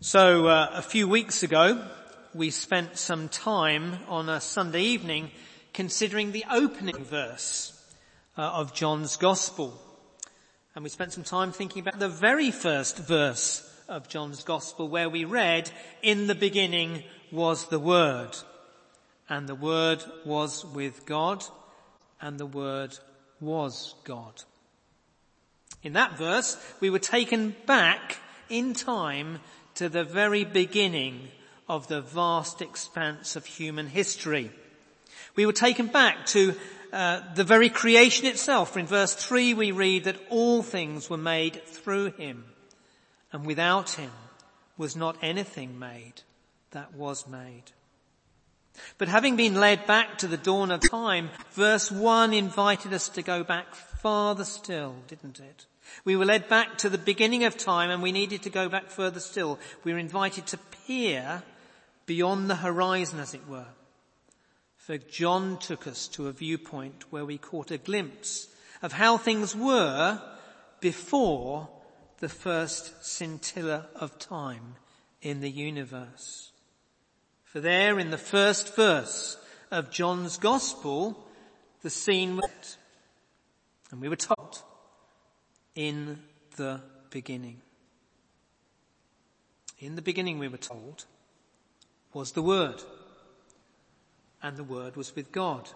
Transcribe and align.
So 0.00 0.46
uh, 0.46 0.70
a 0.74 0.82
few 0.82 1.08
weeks 1.08 1.42
ago, 1.42 1.84
we 2.32 2.50
spent 2.50 2.98
some 2.98 3.28
time 3.28 3.96
on 4.06 4.28
a 4.28 4.40
Sunday 4.40 4.82
evening 4.82 5.32
considering 5.74 6.30
the 6.30 6.44
opening 6.48 7.02
verse 7.02 7.72
uh, 8.36 8.42
of 8.42 8.74
John's 8.74 9.16
Gospel. 9.16 9.76
And 10.76 10.84
we 10.84 10.88
spent 10.88 11.14
some 11.14 11.24
time 11.24 11.50
thinking 11.50 11.80
about 11.80 11.98
the 11.98 12.08
very 12.08 12.52
first 12.52 12.96
verse 12.96 13.68
of 13.88 14.08
John's 14.08 14.44
Gospel 14.44 14.88
where 14.88 15.10
we 15.10 15.24
read, 15.24 15.68
in 16.00 16.28
the 16.28 16.36
beginning 16.36 17.02
was 17.32 17.66
the 17.66 17.80
Word, 17.80 18.36
and 19.28 19.48
the 19.48 19.56
Word 19.56 20.04
was 20.24 20.64
with 20.64 21.06
God, 21.06 21.44
and 22.20 22.38
the 22.38 22.46
Word 22.46 22.96
was 23.40 23.96
God. 24.04 24.44
In 25.82 25.94
that 25.94 26.16
verse, 26.16 26.56
we 26.78 26.88
were 26.88 27.00
taken 27.00 27.56
back 27.66 28.18
in 28.48 28.74
time 28.74 29.40
to 29.78 29.88
the 29.88 30.02
very 30.02 30.42
beginning 30.42 31.28
of 31.68 31.86
the 31.86 32.00
vast 32.00 32.60
expanse 32.60 33.36
of 33.36 33.46
human 33.46 33.86
history. 33.86 34.50
We 35.36 35.46
were 35.46 35.52
taken 35.52 35.86
back 35.86 36.26
to 36.26 36.56
uh, 36.92 37.20
the 37.36 37.44
very 37.44 37.68
creation 37.68 38.26
itself. 38.26 38.76
In 38.76 38.86
verse 38.86 39.14
3 39.14 39.54
we 39.54 39.70
read 39.70 40.02
that 40.04 40.20
all 40.30 40.64
things 40.64 41.08
were 41.08 41.16
made 41.16 41.64
through 41.64 42.10
him 42.10 42.44
and 43.32 43.46
without 43.46 43.90
him 43.90 44.10
was 44.76 44.96
not 44.96 45.16
anything 45.22 45.78
made 45.78 46.22
that 46.72 46.92
was 46.92 47.28
made. 47.28 47.70
But 48.96 49.06
having 49.06 49.36
been 49.36 49.54
led 49.54 49.86
back 49.86 50.18
to 50.18 50.26
the 50.26 50.36
dawn 50.36 50.72
of 50.72 50.90
time, 50.90 51.30
verse 51.52 51.88
1 51.88 52.32
invited 52.32 52.92
us 52.92 53.08
to 53.10 53.22
go 53.22 53.44
back 53.44 53.76
farther 53.76 54.44
still, 54.44 54.96
didn't 55.06 55.38
it? 55.38 55.66
We 56.04 56.16
were 56.16 56.24
led 56.24 56.48
back 56.48 56.78
to 56.78 56.88
the 56.88 56.98
beginning 56.98 57.44
of 57.44 57.56
time 57.56 57.90
and 57.90 58.02
we 58.02 58.12
needed 58.12 58.42
to 58.42 58.50
go 58.50 58.68
back 58.68 58.90
further 58.90 59.20
still. 59.20 59.58
We 59.84 59.92
were 59.92 59.98
invited 59.98 60.46
to 60.48 60.58
peer 60.86 61.42
beyond 62.06 62.48
the 62.48 62.56
horizon 62.56 63.20
as 63.20 63.34
it 63.34 63.46
were. 63.48 63.66
For 64.76 64.98
John 64.98 65.58
took 65.58 65.86
us 65.86 66.08
to 66.08 66.28
a 66.28 66.32
viewpoint 66.32 67.04
where 67.10 67.26
we 67.26 67.36
caught 67.36 67.70
a 67.70 67.78
glimpse 67.78 68.48
of 68.80 68.92
how 68.92 69.18
things 69.18 69.54
were 69.54 70.22
before 70.80 71.68
the 72.20 72.28
first 72.28 73.04
scintilla 73.04 73.86
of 73.94 74.18
time 74.18 74.76
in 75.20 75.40
the 75.40 75.50
universe. 75.50 76.52
For 77.44 77.60
there 77.60 77.98
in 77.98 78.10
the 78.10 78.18
first 78.18 78.74
verse 78.76 79.36
of 79.70 79.90
John's 79.90 80.38
gospel, 80.38 81.26
the 81.82 81.90
scene 81.90 82.36
was, 82.36 82.78
and 83.90 84.00
we 84.00 84.08
were 84.08 84.16
told, 84.16 84.37
in 85.78 86.18
the 86.56 86.80
beginning. 87.10 87.60
In 89.78 89.94
the 89.94 90.02
beginning, 90.02 90.40
we 90.40 90.48
were 90.48 90.56
told, 90.56 91.04
was 92.12 92.32
the 92.32 92.42
Word. 92.42 92.82
And 94.42 94.56
the 94.56 94.64
Word 94.64 94.96
was 94.96 95.14
with 95.14 95.30
God. 95.30 95.70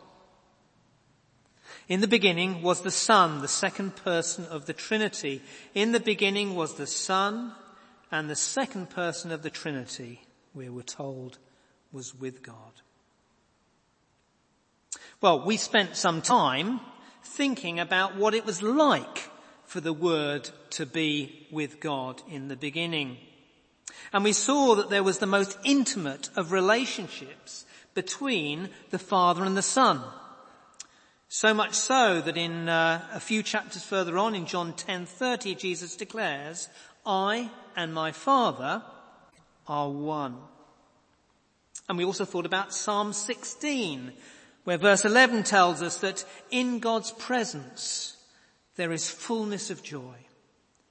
In 1.89 2.01
the 2.01 2.09
beginning 2.09 2.63
was 2.63 2.81
the 2.81 2.91
Son, 2.91 3.43
the 3.43 3.49
second 3.49 3.95
person 3.95 4.45
of 4.47 4.67
the 4.67 4.73
Trinity. 4.73 5.41
In 5.73 5.93
the 5.93 6.01
beginning 6.01 6.57
was 6.57 6.75
the 6.75 6.89
Son, 6.89 7.53
and 8.11 8.29
the 8.29 8.35
second 8.35 8.91
person 8.91 9.31
of 9.31 9.43
the 9.43 9.51
Trinity, 9.51 10.23
we 10.53 10.69
were 10.69 10.83
told, 10.83 11.39
was 11.93 12.13
with 12.13 12.43
God. 12.43 12.73
Well, 15.21 15.47
we 15.47 15.57
spent 15.57 15.95
some 15.95 16.23
time 16.23 16.81
thinking 17.23 17.79
about 17.79 18.17
what 18.17 18.35
it 18.35 18.45
was 18.45 18.65
like 18.65 19.29
for 19.73 19.81
the 19.81 19.93
Word 19.95 20.51
to 20.69 20.85
be 20.85 21.47
with 21.51 21.81
God 21.81 22.21
in 22.29 22.49
the 22.49 22.57
beginning. 22.57 23.17
And 24.13 24.23
we 24.23 24.35
saw 24.35 24.75
that 24.75 24.91
there 24.91 25.03
was 25.03 25.17
the 25.17 25.25
most 25.27 25.57
intimate 25.65 26.29
of 26.37 26.53
relationships 26.53 27.65
between 27.95 28.69
the 28.91 28.99
Father 28.99 29.47
and 29.47 29.57
the 29.57 29.63
Son. 29.63 30.03
So 31.31 31.55
much 31.55 31.73
so 31.73 32.21
that 32.21 32.37
in 32.37 32.69
uh, 32.69 33.03
a 33.15 33.19
few 33.19 33.43
chapters 33.43 33.83
further 33.83 34.19
on 34.19 34.35
in 34.35 34.45
John 34.45 34.75
10:30 34.75 35.55
Jesus 35.55 35.97
declares, 35.97 36.69
"I 37.07 37.51
and 37.75 37.95
my 37.95 38.13
Father 38.13 38.83
are 39.67 39.89
one." 39.89 40.37
And 41.89 41.97
we 41.97 42.05
also 42.05 42.27
thought 42.27 42.45
about 42.45 42.75
Psalm 42.75 43.15
16, 43.15 44.13
where 44.65 44.77
verse 44.77 45.07
11 45.07 45.45
tells 45.45 45.81
us 45.81 45.97
that 45.97 46.27
in 46.51 46.79
God's 46.79 47.13
presence 47.13 48.19
there 48.77 48.93
is 48.93 49.11
fullness 49.11 49.71
of 49.71 49.83
joy. 49.83 50.17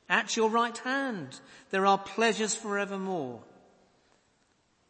At 0.10 0.36
your 0.36 0.50
right 0.50 0.78
hand, 0.80 1.40
there 1.70 1.86
are 1.86 1.98
pleasures 1.98 2.56
forevermore. 2.56 3.42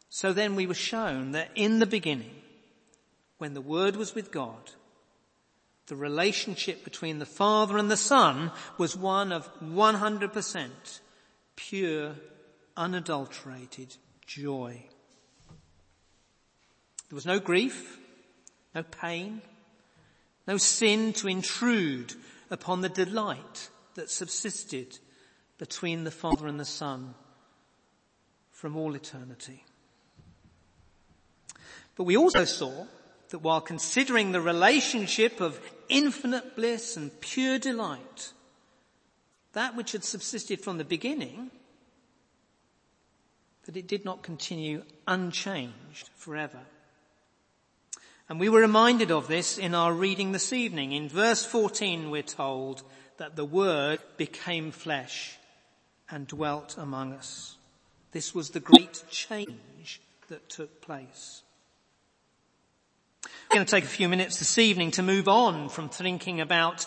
So 0.08 0.32
then 0.32 0.56
we 0.56 0.66
were 0.66 0.74
shown 0.74 1.32
that 1.32 1.50
in 1.54 1.78
the 1.78 1.86
beginning, 1.86 2.34
when 3.38 3.54
the 3.54 3.60
Word 3.60 3.96
was 3.96 4.14
with 4.14 4.30
God, 4.30 4.72
the 5.86 5.96
relationship 5.96 6.84
between 6.84 7.18
the 7.18 7.26
Father 7.26 7.78
and 7.78 7.90
the 7.90 7.96
Son 7.96 8.50
was 8.78 8.96
one 8.96 9.32
of 9.32 9.48
100% 9.62 10.70
pure, 11.56 12.14
unadulterated 12.76 13.96
joy. 14.26 14.84
There 17.08 17.14
was 17.14 17.26
no 17.26 17.40
grief, 17.40 17.98
no 18.74 18.82
pain, 18.82 19.42
no 20.46 20.56
sin 20.56 21.12
to 21.14 21.28
intrude 21.28 22.14
upon 22.52 22.82
the 22.82 22.88
delight 22.88 23.70
that 23.94 24.10
subsisted 24.10 24.98
between 25.58 26.04
the 26.04 26.10
Father 26.10 26.46
and 26.46 26.60
the 26.60 26.64
Son 26.66 27.14
from 28.50 28.76
all 28.76 28.94
eternity. 28.94 29.64
But 31.96 32.04
we 32.04 32.16
also 32.16 32.44
saw 32.44 32.86
that 33.30 33.38
while 33.38 33.62
considering 33.62 34.32
the 34.32 34.40
relationship 34.40 35.40
of 35.40 35.58
infinite 35.88 36.54
bliss 36.54 36.96
and 36.96 37.18
pure 37.20 37.58
delight, 37.58 38.32
that 39.54 39.74
which 39.74 39.92
had 39.92 40.04
subsisted 40.04 40.60
from 40.60 40.76
the 40.76 40.84
beginning, 40.84 41.50
that 43.64 43.76
it 43.76 43.86
did 43.86 44.04
not 44.04 44.22
continue 44.22 44.82
unchanged 45.06 46.10
forever. 46.16 46.60
And 48.32 48.40
we 48.40 48.48
were 48.48 48.62
reminded 48.62 49.10
of 49.10 49.28
this 49.28 49.58
in 49.58 49.74
our 49.74 49.92
reading 49.92 50.32
this 50.32 50.54
evening. 50.54 50.92
In 50.92 51.10
verse 51.10 51.44
14 51.44 52.10
we're 52.10 52.22
told 52.22 52.82
that 53.18 53.36
the 53.36 53.44
Word 53.44 53.98
became 54.16 54.70
flesh 54.70 55.36
and 56.08 56.26
dwelt 56.26 56.78
among 56.78 57.12
us. 57.12 57.58
This 58.12 58.34
was 58.34 58.48
the 58.48 58.58
great 58.58 59.04
change 59.10 60.00
that 60.28 60.48
took 60.48 60.80
place. 60.80 61.42
We're 63.22 63.56
going 63.56 63.66
to 63.66 63.70
take 63.70 63.84
a 63.84 63.86
few 63.86 64.08
minutes 64.08 64.38
this 64.38 64.56
evening 64.56 64.92
to 64.92 65.02
move 65.02 65.28
on 65.28 65.68
from 65.68 65.90
thinking 65.90 66.40
about 66.40 66.86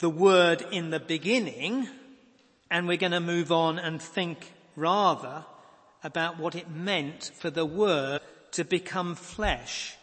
the 0.00 0.10
Word 0.10 0.62
in 0.70 0.90
the 0.90 1.00
beginning 1.00 1.88
and 2.70 2.86
we're 2.86 2.98
going 2.98 3.12
to 3.12 3.20
move 3.20 3.50
on 3.50 3.78
and 3.78 3.98
think 3.98 4.52
rather 4.76 5.46
about 6.04 6.38
what 6.38 6.54
it 6.54 6.68
meant 6.68 7.30
for 7.34 7.48
the 7.48 7.64
Word 7.64 8.20
to 8.50 8.64
become 8.64 9.14
flesh 9.14 9.94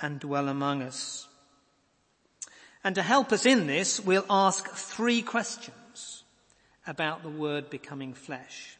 and 0.00 0.20
dwell 0.20 0.48
among 0.48 0.82
us. 0.82 1.28
And 2.84 2.94
to 2.94 3.02
help 3.02 3.32
us 3.32 3.44
in 3.44 3.66
this, 3.66 4.00
we'll 4.00 4.24
ask 4.30 4.68
three 4.68 5.22
questions 5.22 6.22
about 6.86 7.22
the 7.22 7.28
word 7.28 7.70
becoming 7.70 8.14
flesh. 8.14 8.78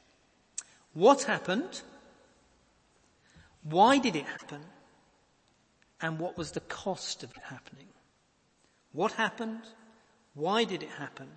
What 0.94 1.24
happened? 1.24 1.82
Why 3.62 3.98
did 3.98 4.16
it 4.16 4.24
happen? 4.24 4.62
And 6.00 6.18
what 6.18 6.38
was 6.38 6.52
the 6.52 6.60
cost 6.60 7.22
of 7.22 7.30
it 7.30 7.42
happening? 7.44 7.88
What 8.92 9.12
happened? 9.12 9.62
Why 10.34 10.64
did 10.64 10.82
it 10.82 10.90
happen? 10.90 11.28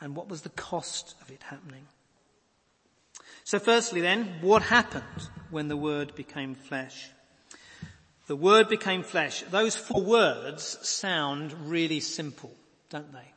And 0.00 0.14
what 0.14 0.28
was 0.28 0.42
the 0.42 0.50
cost 0.50 1.14
of 1.22 1.30
it 1.30 1.42
happening? 1.42 1.86
So 3.42 3.58
firstly 3.58 4.00
then, 4.00 4.38
what 4.42 4.62
happened 4.62 5.28
when 5.50 5.68
the 5.68 5.76
word 5.76 6.14
became 6.14 6.54
flesh? 6.54 7.10
The 8.26 8.36
word 8.36 8.68
became 8.68 9.02
flesh. 9.02 9.42
Those 9.50 9.76
four 9.76 10.02
words 10.02 10.78
sound 10.86 11.52
really 11.68 12.00
simple, 12.00 12.54
don't 12.88 13.12
they? 13.12 13.32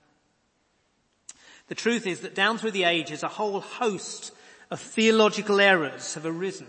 The 1.67 1.75
truth 1.75 2.07
is 2.07 2.21
that 2.21 2.35
down 2.35 2.57
through 2.57 2.71
the 2.71 2.85
ages, 2.85 3.23
a 3.23 3.27
whole 3.27 3.59
host 3.59 4.31
of 4.71 4.79
theological 4.79 5.59
errors 5.59 6.13
have 6.13 6.25
arisen 6.25 6.67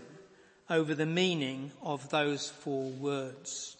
over 0.69 0.93
the 0.93 1.05
meaning 1.05 1.71
of 1.81 2.09
those 2.09 2.49
four 2.49 2.89
words. 2.89 3.77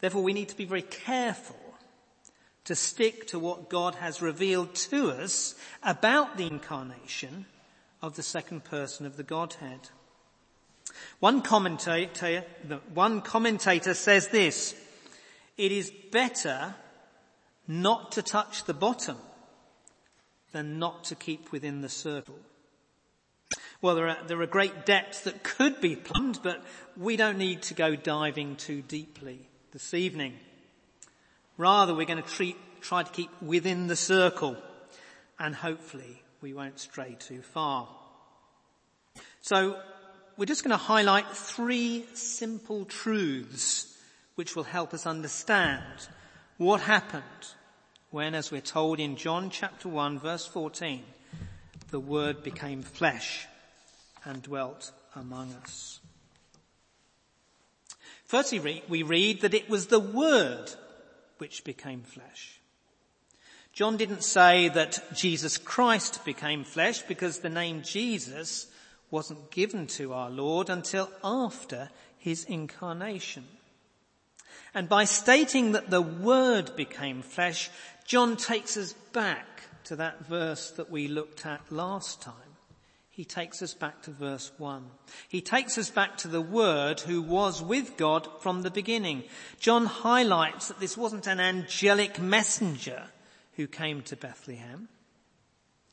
Therefore, 0.00 0.22
we 0.22 0.32
need 0.32 0.48
to 0.48 0.56
be 0.56 0.64
very 0.64 0.82
careful 0.82 1.56
to 2.64 2.74
stick 2.74 3.26
to 3.28 3.38
what 3.38 3.68
God 3.68 3.96
has 3.96 4.22
revealed 4.22 4.74
to 4.74 5.10
us 5.10 5.54
about 5.82 6.36
the 6.36 6.46
incarnation 6.46 7.46
of 8.00 8.14
the 8.14 8.22
second 8.22 8.62
person 8.62 9.06
of 9.06 9.16
the 9.16 9.22
Godhead. 9.22 9.88
One 11.20 11.42
commentator, 11.42 12.44
one 12.94 13.20
commentator 13.22 13.94
says 13.94 14.28
this, 14.28 14.74
it 15.56 15.72
is 15.72 15.92
better 16.12 16.74
not 17.66 18.12
to 18.12 18.22
touch 18.22 18.64
the 18.64 18.74
bottom 18.74 19.16
than 20.52 20.78
not 20.78 21.04
to 21.04 21.14
keep 21.14 21.52
within 21.52 21.80
the 21.80 21.88
circle. 21.88 22.38
Well, 23.80 23.94
there 23.94 24.08
are, 24.08 24.18
there 24.26 24.40
are 24.40 24.46
great 24.46 24.86
depths 24.86 25.20
that 25.20 25.42
could 25.42 25.80
be 25.80 25.94
plumbed, 25.94 26.40
but 26.42 26.64
we 26.96 27.16
don't 27.16 27.38
need 27.38 27.62
to 27.62 27.74
go 27.74 27.94
diving 27.94 28.56
too 28.56 28.82
deeply 28.82 29.48
this 29.72 29.94
evening. 29.94 30.34
Rather, 31.56 31.94
we're 31.94 32.06
going 32.06 32.22
to 32.22 32.28
treat, 32.28 32.56
try 32.80 33.02
to 33.02 33.12
keep 33.12 33.30
within 33.42 33.86
the 33.86 33.96
circle 33.96 34.56
and 35.38 35.54
hopefully 35.54 36.22
we 36.40 36.52
won't 36.52 36.78
stray 36.78 37.16
too 37.18 37.42
far. 37.42 37.88
So 39.40 39.80
we're 40.38 40.44
just 40.44 40.62
going 40.62 40.70
to 40.70 40.76
highlight 40.76 41.28
three 41.36 42.06
simple 42.14 42.84
truths 42.84 43.92
which 44.36 44.54
will 44.54 44.62
help 44.62 44.94
us 44.94 45.04
understand 45.04 45.82
what 46.58 46.80
happened 46.80 47.24
when, 48.10 48.36
as 48.36 48.52
we're 48.52 48.60
told 48.60 49.00
in 49.00 49.16
John 49.16 49.50
chapter 49.50 49.88
1 49.88 50.20
verse 50.20 50.46
14, 50.46 51.02
the 51.90 51.98
word 51.98 52.44
became 52.44 52.82
flesh 52.82 53.48
and 54.24 54.40
dwelt 54.40 54.92
among 55.16 55.52
us. 55.54 55.98
Firstly, 58.24 58.84
we 58.88 59.02
read 59.02 59.40
that 59.40 59.54
it 59.54 59.68
was 59.68 59.88
the 59.88 59.98
word 59.98 60.70
which 61.38 61.64
became 61.64 62.02
flesh. 62.02 62.60
John 63.72 63.96
didn't 63.96 64.22
say 64.22 64.68
that 64.68 65.02
Jesus 65.14 65.56
Christ 65.56 66.24
became 66.24 66.62
flesh 66.62 67.02
because 67.02 67.40
the 67.40 67.48
name 67.48 67.82
Jesus 67.82 68.68
wasn't 69.10 69.50
given 69.50 69.86
to 69.86 70.12
our 70.12 70.30
Lord 70.30 70.70
until 70.70 71.10
after 71.22 71.90
his 72.18 72.44
incarnation. 72.44 73.44
And 74.74 74.88
by 74.88 75.04
stating 75.04 75.72
that 75.72 75.90
the 75.90 76.02
Word 76.02 76.76
became 76.76 77.22
flesh, 77.22 77.70
John 78.04 78.36
takes 78.36 78.76
us 78.76 78.92
back 79.12 79.46
to 79.84 79.96
that 79.96 80.26
verse 80.26 80.70
that 80.72 80.90
we 80.90 81.08
looked 81.08 81.46
at 81.46 81.72
last 81.72 82.20
time. 82.20 82.34
He 83.10 83.24
takes 83.24 83.62
us 83.62 83.74
back 83.74 84.02
to 84.02 84.12
verse 84.12 84.52
1. 84.58 84.84
He 85.28 85.40
takes 85.40 85.76
us 85.76 85.90
back 85.90 86.18
to 86.18 86.28
the 86.28 86.40
Word 86.40 87.00
who 87.00 87.20
was 87.20 87.60
with 87.60 87.96
God 87.96 88.28
from 88.40 88.62
the 88.62 88.70
beginning. 88.70 89.24
John 89.58 89.86
highlights 89.86 90.68
that 90.68 90.78
this 90.78 90.96
wasn't 90.96 91.26
an 91.26 91.40
angelic 91.40 92.20
messenger 92.20 93.02
who 93.54 93.66
came 93.66 94.02
to 94.02 94.16
Bethlehem. 94.16 94.88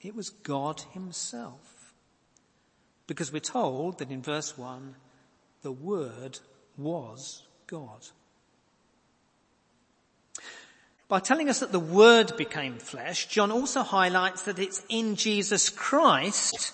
It 0.02 0.16
was 0.16 0.30
God 0.30 0.82
himself. 0.94 1.75
Because 3.08 3.32
we're 3.32 3.40
told 3.40 4.00
that 4.00 4.12
in 4.12 4.22
verse 4.22 4.58
1, 4.58 4.96
the 5.62 5.72
Word 5.72 6.40
was 6.78 7.44
God. 7.68 8.08
By 11.08 11.20
telling 11.20 11.50
us 11.50 11.60
that 11.60 11.72
the 11.72 11.80
Word 11.80 12.36
became 12.36 12.80
flesh, 12.80 13.28
John 13.28 13.52
also 13.52 13.84
highlights 13.84 14.44
that 14.44 14.60
it's 14.60 14.84
in 14.90 15.16
Jesus 15.16 15.70
Christ 15.70 16.74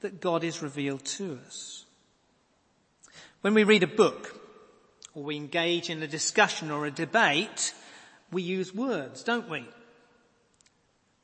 that 0.00 0.20
God 0.20 0.42
is 0.42 0.62
revealed 0.62 1.04
to 1.04 1.38
us. 1.46 1.84
When 3.42 3.54
we 3.54 3.64
read 3.64 3.82
a 3.82 3.88
book, 3.88 4.40
or 5.14 5.22
we 5.22 5.36
engage 5.36 5.90
in 5.90 6.02
a 6.02 6.06
discussion 6.06 6.70
or 6.70 6.86
a 6.86 6.90
debate, 6.90 7.74
we 8.30 8.42
use 8.42 8.74
words, 8.74 9.22
don't 9.22 9.48
we? 9.48 9.64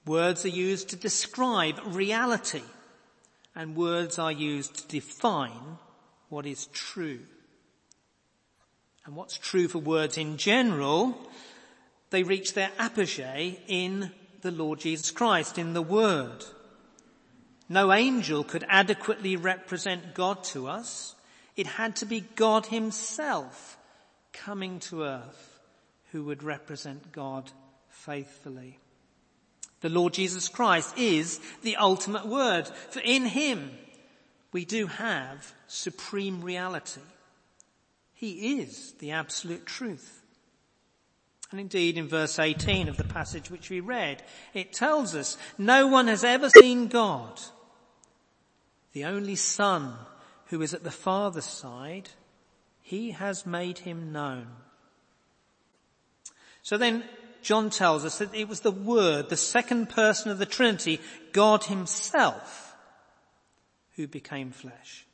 Words 0.07 0.45
are 0.45 0.49
used 0.49 0.89
to 0.89 0.97
describe 0.97 1.79
reality, 1.85 2.63
and 3.55 3.77
words 3.77 4.19
are 4.19 4.33
used 4.33 4.75
to 4.75 4.89
define 4.89 5.79
what 6.29 6.47
is 6.47 6.67
true. 6.67 7.21
And 9.05 9.17
what's 9.17 9.37
true 9.37 9.69
for 9.69 9.79
words 9.79 10.17
in 10.17 10.37
general, 10.37 11.19
they 12.11 12.23
reach 12.23 12.55
their 12.55 12.71
apogee 12.79 13.59
in 13.67 14.11
the 14.43 14.51
Lord 14.51 14.81
Jesus 14.81 15.11
Christ, 15.11 15.59
in 15.59 15.73
the 15.73 15.83
Word. 15.83 16.45
No 17.69 17.93
angel 17.93 18.45
could 18.45 18.65
adequately 18.69 19.37
represent 19.37 20.15
God 20.15 20.45
to 20.45 20.69
us. 20.69 21.15
It 21.57 21.67
had 21.67 21.97
to 21.97 22.07
be 22.07 22.21
God 22.21 22.67
himself 22.67 23.77
coming 24.33 24.81
to 24.81 25.05
earth 25.05 25.61
who 26.11 26.25
would 26.25 26.43
represent 26.43 27.13
God 27.13 27.51
faithfully. 27.89 28.79
The 29.83 29.89
Lord 29.89 30.15
Jesus 30.15 30.49
Christ 30.49 30.97
is 30.97 31.41
the 31.63 31.77
ultimate 31.77 32.27
word, 32.27 32.69
for 32.91 33.01
in 33.01 33.27
him 33.27 33.71
we 34.53 34.65
do 34.65 34.87
have 34.87 35.55
supreme 35.67 36.41
reality. 36.41 37.01
He 38.15 38.61
is 38.61 38.93
the 39.01 39.11
absolute 39.11 39.67
truth. 39.67 40.23
And 41.51 41.61
indeed 41.61 41.99
in 41.99 42.09
verse 42.09 42.39
18 42.39 42.89
of 42.89 42.97
the 42.97 43.05
passage 43.05 43.51
which 43.51 43.69
we 43.69 43.81
read, 43.81 44.23
it 44.55 44.73
tells 44.73 45.15
us, 45.15 45.37
no 45.59 45.87
one 45.87 46.07
has 46.07 46.25
ever 46.25 46.49
seen 46.49 46.87
God. 46.87 47.41
The 48.93 49.05
only 49.05 49.35
son 49.35 49.95
who 50.47 50.63
is 50.63 50.73
at 50.73 50.85
the 50.85 50.91
Father's 50.91 51.45
side, 51.45 52.11
he 52.81 53.11
has 53.11 53.45
made 53.45 53.79
him 53.79 54.13
known. 54.13 54.47
So 56.63 56.79
then 56.79 57.03
John 57.43 57.71
tells 57.71 58.05
us 58.05 58.19
that 58.19 58.35
it 58.35 58.49
was 58.49 58.61
the 58.61 58.71
Word, 58.71 59.29
the 59.29 59.37
second 59.37 59.89
person 59.89 60.31
of 60.31 60.39
the 60.39 60.47
Trinity, 60.47 61.01
God 61.33 61.65
himself, 61.65 62.75
who 63.97 64.07
became 64.07 64.53
flesh. 64.53 65.07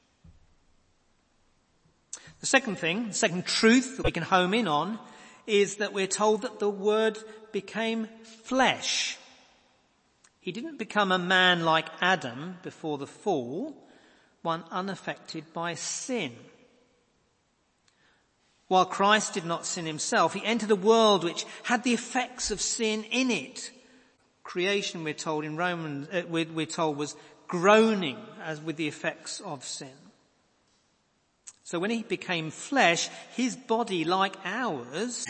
The 2.40 2.46
second 2.46 2.78
thing, 2.78 3.08
the 3.08 3.14
second 3.14 3.46
truth 3.46 3.96
that 3.96 4.04
we 4.04 4.12
can 4.12 4.22
home 4.22 4.54
in 4.54 4.68
on 4.68 4.98
is 5.46 5.76
that 5.76 5.92
we're 5.92 6.06
told 6.06 6.42
that 6.42 6.58
the 6.58 6.70
Word 6.70 7.18
became 7.50 8.08
flesh. 8.44 9.16
He 10.38 10.52
didn't 10.52 10.78
become 10.78 11.10
a 11.10 11.18
man 11.18 11.64
like 11.64 11.86
Adam 12.00 12.58
before 12.62 12.98
the 12.98 13.06
fall, 13.06 13.76
one 14.42 14.64
unaffected 14.70 15.52
by 15.52 15.74
sin. 15.74 16.32
While 18.68 18.84
Christ 18.84 19.34
did 19.34 19.46
not 19.46 19.66
sin 19.66 19.86
himself, 19.86 20.34
he 20.34 20.44
entered 20.44 20.70
a 20.70 20.76
world 20.76 21.24
which 21.24 21.46
had 21.64 21.82
the 21.82 21.94
effects 21.94 22.50
of 22.50 22.60
sin 22.60 23.04
in 23.04 23.30
it. 23.30 23.70
Creation, 24.44 25.04
we're 25.04 25.14
told 25.14 25.44
in 25.44 25.56
Romans, 25.56 26.08
uh, 26.12 26.22
we're, 26.28 26.46
we're 26.46 26.66
told 26.66 26.96
was 26.96 27.16
groaning 27.48 28.18
as 28.42 28.60
with 28.60 28.76
the 28.76 28.88
effects 28.88 29.40
of 29.40 29.64
sin. 29.64 29.88
So 31.64 31.78
when 31.78 31.90
he 31.90 32.02
became 32.02 32.50
flesh, 32.50 33.08
his 33.34 33.56
body, 33.56 34.04
like 34.04 34.36
ours, 34.44 35.26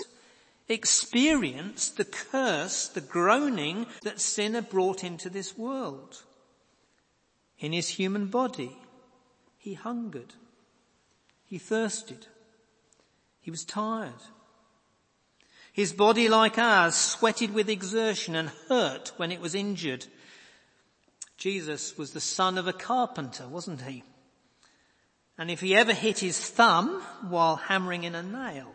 experienced 0.69 1.96
the 1.96 2.05
curse, 2.05 2.88
the 2.88 3.00
groaning 3.00 3.87
that 4.02 4.20
sin 4.20 4.55
had 4.55 4.69
brought 4.69 5.02
into 5.02 5.31
this 5.31 5.56
world. 5.56 6.23
In 7.59 7.73
his 7.73 7.88
human 7.88 8.26
body, 8.26 8.76
he 9.57 9.75
hungered. 9.75 10.35
He 11.47 11.59
thirsted. 11.59 12.26
He 13.49 13.50
was 13.50 13.64
tired. 13.64 14.12
His 15.73 15.95
body, 15.95 16.28
like 16.28 16.59
ours, 16.59 16.95
sweated 16.95 17.55
with 17.55 17.71
exertion 17.71 18.35
and 18.35 18.50
hurt 18.69 19.12
when 19.17 19.33
it 19.33 19.40
was 19.40 19.55
injured. 19.55 20.05
Jesus 21.38 21.97
was 21.97 22.12
the 22.12 22.21
son 22.21 22.59
of 22.59 22.69
a 22.69 22.75
carpenter, 22.75 23.49
wasn't 23.49 23.81
he? 23.81 24.05
And 25.38 25.50
if 25.50 25.62
he 25.62 25.75
ever 25.75 25.95
hit 25.95 26.19
his 26.19 26.38
thumb 26.38 27.00
while 27.31 27.57
hammering 27.57 28.05
in 28.05 28.14
a 28.14 28.23
nail, 28.23 28.71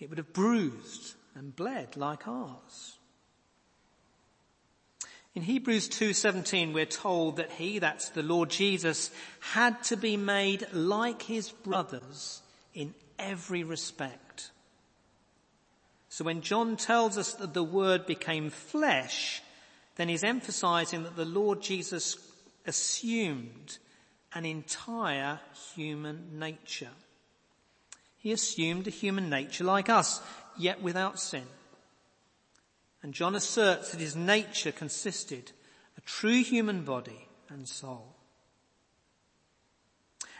it 0.00 0.08
would 0.08 0.18
have 0.18 0.32
bruised 0.32 1.14
and 1.36 1.54
bled 1.54 1.96
like 1.96 2.26
ours. 2.26 2.98
In 5.32 5.42
Hebrews 5.42 5.88
2:17 5.90 6.72
we're 6.72 6.86
told 6.86 7.36
that 7.36 7.52
he, 7.52 7.78
that's 7.78 8.08
the 8.08 8.24
Lord 8.24 8.50
Jesus, 8.50 9.12
had 9.38 9.84
to 9.84 9.96
be 9.96 10.16
made 10.16 10.66
like 10.72 11.22
his 11.22 11.52
brothers 11.52 12.42
in 12.74 12.92
every 13.18 13.64
respect. 13.64 14.50
So 16.08 16.24
when 16.24 16.40
John 16.40 16.76
tells 16.76 17.18
us 17.18 17.34
that 17.34 17.52
the 17.52 17.62
word 17.62 18.06
became 18.06 18.50
flesh, 18.50 19.42
then 19.96 20.08
he's 20.08 20.24
emphasizing 20.24 21.02
that 21.02 21.16
the 21.16 21.24
Lord 21.24 21.60
Jesus 21.60 22.16
assumed 22.66 23.78
an 24.34 24.44
entire 24.44 25.40
human 25.74 26.38
nature. 26.38 26.90
He 28.18 28.32
assumed 28.32 28.86
a 28.86 28.90
human 28.90 29.30
nature 29.30 29.64
like 29.64 29.88
us, 29.88 30.20
yet 30.58 30.82
without 30.82 31.18
sin. 31.18 31.44
And 33.02 33.14
John 33.14 33.34
asserts 33.34 33.90
that 33.90 34.00
his 34.00 34.16
nature 34.16 34.72
consisted 34.72 35.52
a 35.96 36.00
true 36.00 36.42
human 36.42 36.82
body 36.82 37.28
and 37.48 37.68
soul. 37.68 38.14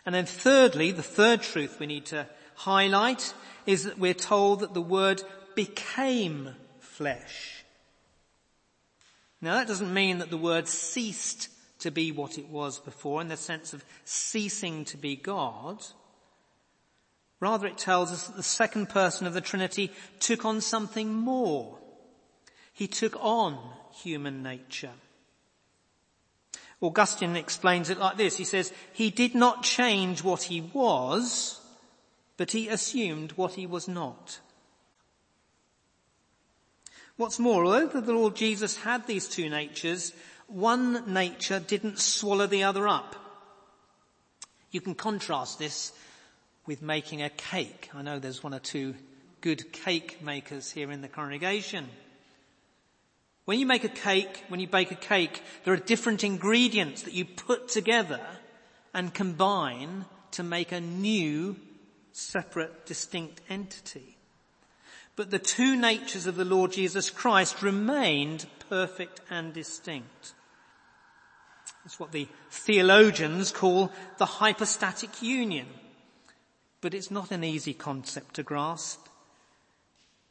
And 0.05 0.15
then 0.15 0.27
thirdly, 0.27 0.93
the 0.93 1.03
third 1.03 1.43
truth 1.43 1.79
we 1.79 1.87
need 1.87 2.07
to 2.07 2.27
highlight 2.57 3.35
is 3.67 3.85
that 3.85 3.99
we're 3.99 4.15
told 4.15 4.61
that 4.61 4.75
the 4.75 4.83
word 4.83 5.23
became 5.55 6.55
flesh. 6.81 7.65
Now 9.41 9.55
that 9.55 9.69
doesn't 9.69 9.93
mean 9.93 10.19
that 10.19 10.31
the 10.31 10.37
word 10.37 10.67
ceased 10.67 11.49
to 11.81 11.91
be 11.91 12.11
what 12.11 12.39
it 12.39 12.49
was 12.49 12.79
before 12.79 13.21
in 13.21 13.29
the 13.29 13.37
sense 13.37 13.73
of 13.73 13.85
ceasing 14.05 14.85
to 14.87 14.97
be 14.97 15.15
God. 15.15 15.85
Rather 17.39 17.67
it 17.67 17.77
tells 17.77 18.11
us 18.11 18.27
that 18.27 18.37
the 18.37 18.43
second 18.43 18.89
person 18.89 19.27
of 19.27 19.35
the 19.35 19.41
Trinity 19.41 19.93
took 20.21 20.45
on 20.45 20.61
something 20.61 21.13
more. 21.13 21.79
He 22.73 22.87
took 22.87 23.17
on 23.23 23.59
human 23.93 24.43
nature. 24.43 24.93
Augustine 26.81 27.37
explains 27.37 27.91
it 27.91 27.99
like 27.99 28.17
this. 28.17 28.37
He 28.37 28.45
says, 28.45 28.73
he 28.93 29.11
did 29.11 29.35
not 29.35 29.63
change 29.63 30.23
what 30.23 30.43
he 30.43 30.61
was, 30.61 31.61
but 32.37 32.51
he 32.51 32.69
assumed 32.69 33.33
what 33.33 33.55
he 33.55 33.67
was 33.67 33.89
not. 33.89 34.41
What's 37.17 37.39
more, 37.39 37.65
although 37.65 37.87
the 37.87 38.13
Lord 38.13 38.37
Jesus 38.37 38.77
had 38.77 39.07
these 39.07 39.29
two 39.29 39.49
natures, 39.49 40.13
one 40.49 41.13
nature 41.13 41.59
didn't 41.59 41.99
swallow 41.99 42.47
the 42.47 42.65
other 42.65 42.87
up. 42.87 43.17
You 44.71 44.81
can 44.81 44.95
contrast 44.95 45.59
this 45.59 45.93
with 46.67 46.83
making 46.83 47.23
a 47.23 47.31
cake. 47.31 47.89
I 47.95 48.03
know 48.03 48.19
there's 48.19 48.43
one 48.43 48.53
or 48.53 48.59
two 48.59 48.95
good 49.41 49.73
cake 49.73 50.23
makers 50.23 50.71
here 50.71 50.91
in 50.91 51.01
the 51.01 51.09
congregation. 51.09 51.89
When 53.47 53.61
you 53.61 53.67
make 53.67 53.85
a 53.85 53.89
cake, 53.89 54.45
when 54.49 54.61
you 54.61 54.67
bake 54.67 54.91
a 54.91 54.97
cake, 54.97 55.41
there 55.65 55.73
are 55.73 55.79
different 55.79 56.25
ingredients 56.25 57.03
that 57.03 57.15
you 57.15 57.25
put 57.25 57.69
together 57.69 58.21
and 58.93 59.15
combine 59.15 60.05
to 60.33 60.43
make 60.43 60.73
a 60.73 60.81
new, 60.81 61.57
separate, 62.17 62.87
distinct 62.87 63.41
entity. 63.49 64.17
But 65.17 65.31
the 65.31 65.39
two 65.39 65.77
natures 65.77 66.27
of 66.27 66.37
the 66.37 66.45
Lord 66.45 66.73
Jesus 66.73 67.11
Christ 67.11 67.63
remained 67.63 68.47
perfect 68.69 69.21
and 69.31 69.53
distinct. 69.53 70.35
It's 71.85 72.01
what 72.01 72.13
the 72.13 72.29
theologians 72.51 73.53
call 73.53 73.93
the 74.19 74.27
hypostatic 74.27 75.23
union. 75.23 75.69
But 76.81 76.95
it's 76.95 77.11
not 77.11 77.31
an 77.31 77.45
easy 77.45 77.75
concept 77.75 78.35
to 78.35 78.43
grasp. 78.43 79.07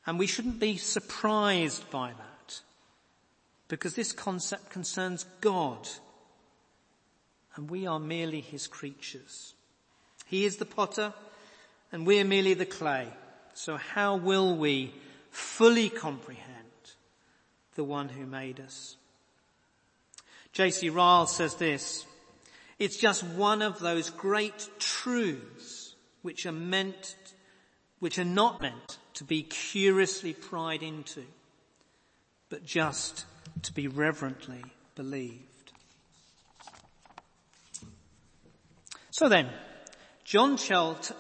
And 0.05 0.19
we 0.19 0.27
shouldn't 0.27 0.59
be 0.59 0.77
surprised 0.77 1.89
by 1.89 2.09
that. 2.09 2.61
Because 3.67 3.95
this 3.95 4.11
concept 4.11 4.69
concerns 4.69 5.25
God. 5.41 5.87
And 7.55 7.69
we 7.69 7.87
are 7.87 7.99
merely 7.99 8.41
his 8.41 8.67
creatures. 8.67 9.53
He 10.25 10.45
is 10.45 10.57
the 10.57 10.65
potter 10.65 11.13
and 11.91 12.05
we're 12.05 12.25
merely 12.25 12.53
the 12.53 12.65
clay. 12.65 13.07
So 13.53 13.77
how 13.77 14.17
will 14.17 14.55
we 14.55 14.93
fully 15.29 15.89
comprehend 15.89 16.51
the 17.75 17.83
one 17.83 18.09
who 18.09 18.25
made 18.25 18.59
us? 18.59 18.97
J.C. 20.51 20.89
Ryle 20.89 21.27
says 21.27 21.55
this, 21.55 22.05
it's 22.79 22.97
just 22.97 23.23
one 23.23 23.61
of 23.61 23.79
those 23.79 24.09
great 24.09 24.69
truths 24.79 25.95
which 26.21 26.45
are 26.45 26.51
meant, 26.51 27.15
which 27.99 28.19
are 28.19 28.25
not 28.25 28.61
meant 28.61 28.97
to 29.15 29.23
be 29.23 29.43
curiously 29.43 30.33
pried 30.33 30.83
into, 30.83 31.23
but 32.49 32.65
just 32.65 33.25
to 33.63 33.73
be 33.73 33.87
reverently 33.87 34.63
believed. 34.95 35.71
So 39.11 39.29
then, 39.29 39.49
John, 40.25 40.58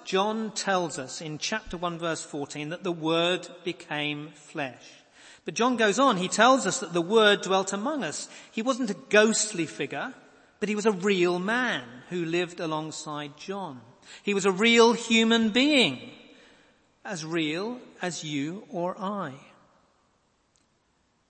John 0.03 0.51
tells 0.51 0.99
us 0.99 1.21
in 1.21 1.37
chapter 1.37 1.77
1 1.77 1.99
verse 1.99 2.23
14 2.23 2.69
that 2.69 2.83
the 2.83 2.91
word 2.91 3.47
became 3.63 4.31
flesh. 4.33 4.83
But 5.45 5.53
John 5.53 5.77
goes 5.77 5.99
on, 5.99 6.17
he 6.17 6.27
tells 6.27 6.65
us 6.65 6.79
that 6.79 6.91
the 6.91 7.01
Word 7.01 7.41
dwelt 7.41 7.71
among 7.71 8.03
us. 8.03 8.27
He 8.51 8.63
wasn't 8.63 8.89
a 8.89 8.97
ghostly 9.09 9.67
figure, 9.67 10.11
but 10.59 10.69
he 10.69 10.75
was 10.75 10.87
a 10.87 10.91
real 10.91 11.37
man 11.37 11.83
who 12.09 12.25
lived 12.25 12.59
alongside 12.59 13.37
John. 13.37 13.79
He 14.23 14.33
was 14.33 14.45
a 14.45 14.51
real 14.51 14.93
human 14.93 15.51
being, 15.51 15.99
as 17.03 17.23
real 17.23 17.79
as 18.01 18.23
you 18.23 18.63
or 18.71 18.99
I. 18.99 19.33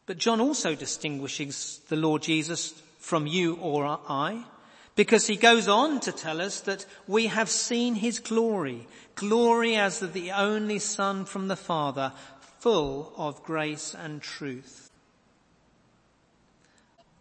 But 0.06 0.18
John 0.18 0.40
also 0.40 0.76
distinguishes 0.76 1.82
the 1.90 1.98
Lord 1.98 2.22
Jesus 2.22 2.72
from 3.00 3.28
you 3.28 3.56
or 3.58 3.86
I, 3.86 4.46
because 4.96 5.28
he 5.28 5.36
goes 5.36 5.68
on 5.68 6.00
to 6.02 6.12
tell 6.12 6.42
us 6.42 6.62
that 6.62 6.86
we 7.08 7.28
have 7.28 7.50
seen 7.50 7.96
his 7.96 8.20
glory, 8.20 8.88
glory 9.16 9.76
as 9.76 10.02
of 10.02 10.14
the 10.14 10.32
only 10.32 10.80
son 10.80 11.26
from 11.26 11.48
the 11.48 11.56
Father, 11.56 12.14
full 12.60 13.14
of 13.18 13.44
grace 13.44 13.94
and 13.94 14.22
truth. 14.22 14.90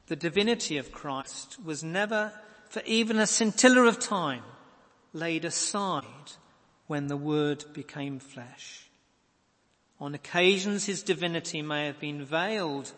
The 0.06 0.16
divinity 0.16 0.76
of 0.76 0.92
Christ 0.92 1.58
was 1.64 1.82
never 1.82 2.32
for 2.68 2.82
even 2.86 3.18
a 3.18 3.26
scintilla 3.26 3.82
of 3.86 3.98
time 3.98 4.42
laid 5.12 5.44
aside 5.44 6.32
when 6.86 7.06
the 7.06 7.16
word 7.16 7.64
became 7.72 8.18
flesh. 8.18 8.88
On 10.00 10.14
occasions 10.14 10.84
his 10.84 11.02
divinity 11.02 11.62
may 11.62 11.86
have 11.86 12.00
been 12.00 12.24
veiled 12.24 12.92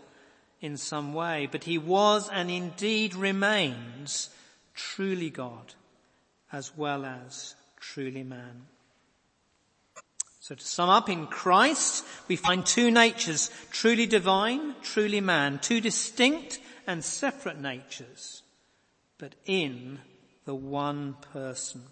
in 0.60 0.76
some 0.76 1.14
way, 1.14 1.48
but 1.50 1.64
he 1.64 1.78
was 1.78 2.28
and 2.30 2.50
indeed 2.50 3.14
remains 3.14 4.30
truly 4.76 5.30
God 5.30 5.74
as 6.52 6.76
well 6.76 7.04
as 7.04 7.56
truly 7.80 8.22
man. 8.22 8.66
So 10.38 10.54
to 10.54 10.64
sum 10.64 10.88
up, 10.88 11.08
in 11.08 11.26
Christ, 11.26 12.04
we 12.28 12.36
find 12.36 12.64
two 12.64 12.92
natures, 12.92 13.50
truly 13.72 14.06
divine, 14.06 14.76
truly 14.80 15.20
man, 15.20 15.58
two 15.58 15.80
distinct 15.80 16.60
and 16.86 17.02
separate 17.02 17.58
natures, 17.58 18.42
but 19.18 19.34
in 19.44 19.98
the 20.44 20.54
one 20.54 21.16
person. 21.32 21.82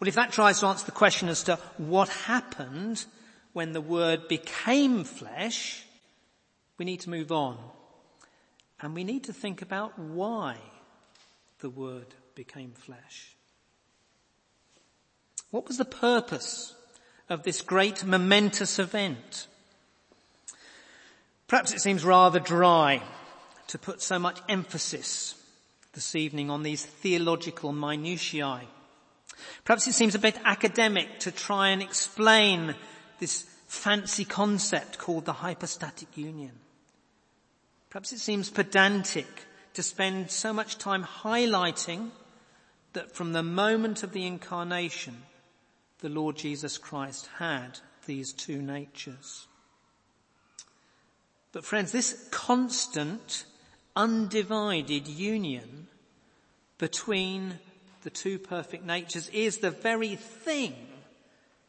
Well, 0.00 0.08
if 0.08 0.16
that 0.16 0.32
tries 0.32 0.58
to 0.60 0.66
answer 0.66 0.86
the 0.86 0.92
question 0.92 1.28
as 1.28 1.44
to 1.44 1.56
what 1.76 2.08
happened 2.08 3.04
when 3.52 3.72
the 3.72 3.80
word 3.80 4.26
became 4.26 5.04
flesh, 5.04 5.84
we 6.78 6.84
need 6.84 7.00
to 7.00 7.10
move 7.10 7.30
on. 7.30 7.58
And 8.82 8.94
we 8.94 9.04
need 9.04 9.24
to 9.24 9.32
think 9.32 9.62
about 9.62 9.98
why 9.98 10.56
the 11.58 11.70
word 11.70 12.14
became 12.34 12.72
flesh. 12.72 13.34
What 15.50 15.66
was 15.68 15.76
the 15.76 15.84
purpose 15.84 16.74
of 17.28 17.42
this 17.42 17.60
great 17.60 18.04
momentous 18.04 18.78
event? 18.78 19.48
Perhaps 21.48 21.72
it 21.72 21.80
seems 21.80 22.04
rather 22.04 22.38
dry 22.38 23.02
to 23.66 23.78
put 23.78 24.00
so 24.00 24.18
much 24.18 24.40
emphasis 24.48 25.34
this 25.92 26.14
evening 26.14 26.50
on 26.50 26.62
these 26.62 26.86
theological 26.86 27.72
minutiae. 27.72 28.62
Perhaps 29.64 29.88
it 29.88 29.94
seems 29.94 30.14
a 30.14 30.20
bit 30.20 30.38
academic 30.44 31.18
to 31.20 31.32
try 31.32 31.70
and 31.70 31.82
explain 31.82 32.74
this 33.18 33.42
fancy 33.66 34.24
concept 34.24 34.98
called 34.98 35.24
the 35.24 35.32
hypostatic 35.32 36.16
union. 36.16 36.59
Perhaps 37.90 38.12
it 38.12 38.20
seems 38.20 38.48
pedantic 38.48 39.26
to 39.74 39.82
spend 39.82 40.30
so 40.30 40.52
much 40.52 40.78
time 40.78 41.04
highlighting 41.04 42.10
that 42.92 43.12
from 43.12 43.32
the 43.32 43.42
moment 43.42 44.02
of 44.02 44.12
the 44.12 44.26
incarnation, 44.26 45.22
the 45.98 46.08
Lord 46.08 46.36
Jesus 46.36 46.78
Christ 46.78 47.28
had 47.38 47.80
these 48.06 48.32
two 48.32 48.62
natures. 48.62 49.46
But 51.52 51.64
friends, 51.64 51.90
this 51.90 52.28
constant, 52.30 53.44
undivided 53.96 55.08
union 55.08 55.88
between 56.78 57.58
the 58.02 58.10
two 58.10 58.38
perfect 58.38 58.84
natures 58.84 59.28
is 59.30 59.58
the 59.58 59.70
very 59.70 60.14
thing 60.14 60.74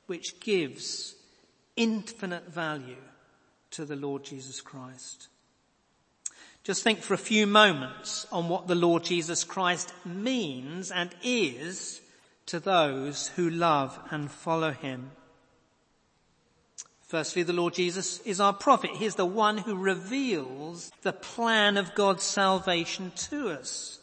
which 0.05 0.39
gives 0.39 1.15
infinite 1.75 2.47
value 2.47 2.95
to 3.71 3.85
the 3.85 3.95
Lord 3.95 4.23
Jesus 4.23 4.61
Christ. 4.61 5.29
Just 6.63 6.83
think 6.83 6.99
for 6.99 7.15
a 7.15 7.17
few 7.17 7.47
moments 7.47 8.27
on 8.31 8.47
what 8.47 8.67
the 8.67 8.75
Lord 8.75 9.03
Jesus 9.03 9.43
Christ 9.43 9.93
means 10.05 10.91
and 10.91 11.09
is 11.23 12.01
to 12.45 12.59
those 12.59 13.29
who 13.29 13.49
love 13.49 13.97
and 14.11 14.29
follow 14.29 14.71
him. 14.71 15.11
Firstly, 17.01 17.43
the 17.43 17.51
Lord 17.51 17.73
Jesus 17.73 18.21
is 18.21 18.39
our 18.39 18.53
prophet. 18.53 18.91
He 18.91 19.05
is 19.05 19.15
the 19.15 19.25
one 19.25 19.57
who 19.57 19.75
reveals 19.75 20.91
the 21.01 21.11
plan 21.11 21.77
of 21.77 21.95
God's 21.95 22.23
salvation 22.23 23.11
to 23.29 23.49
us. 23.49 23.99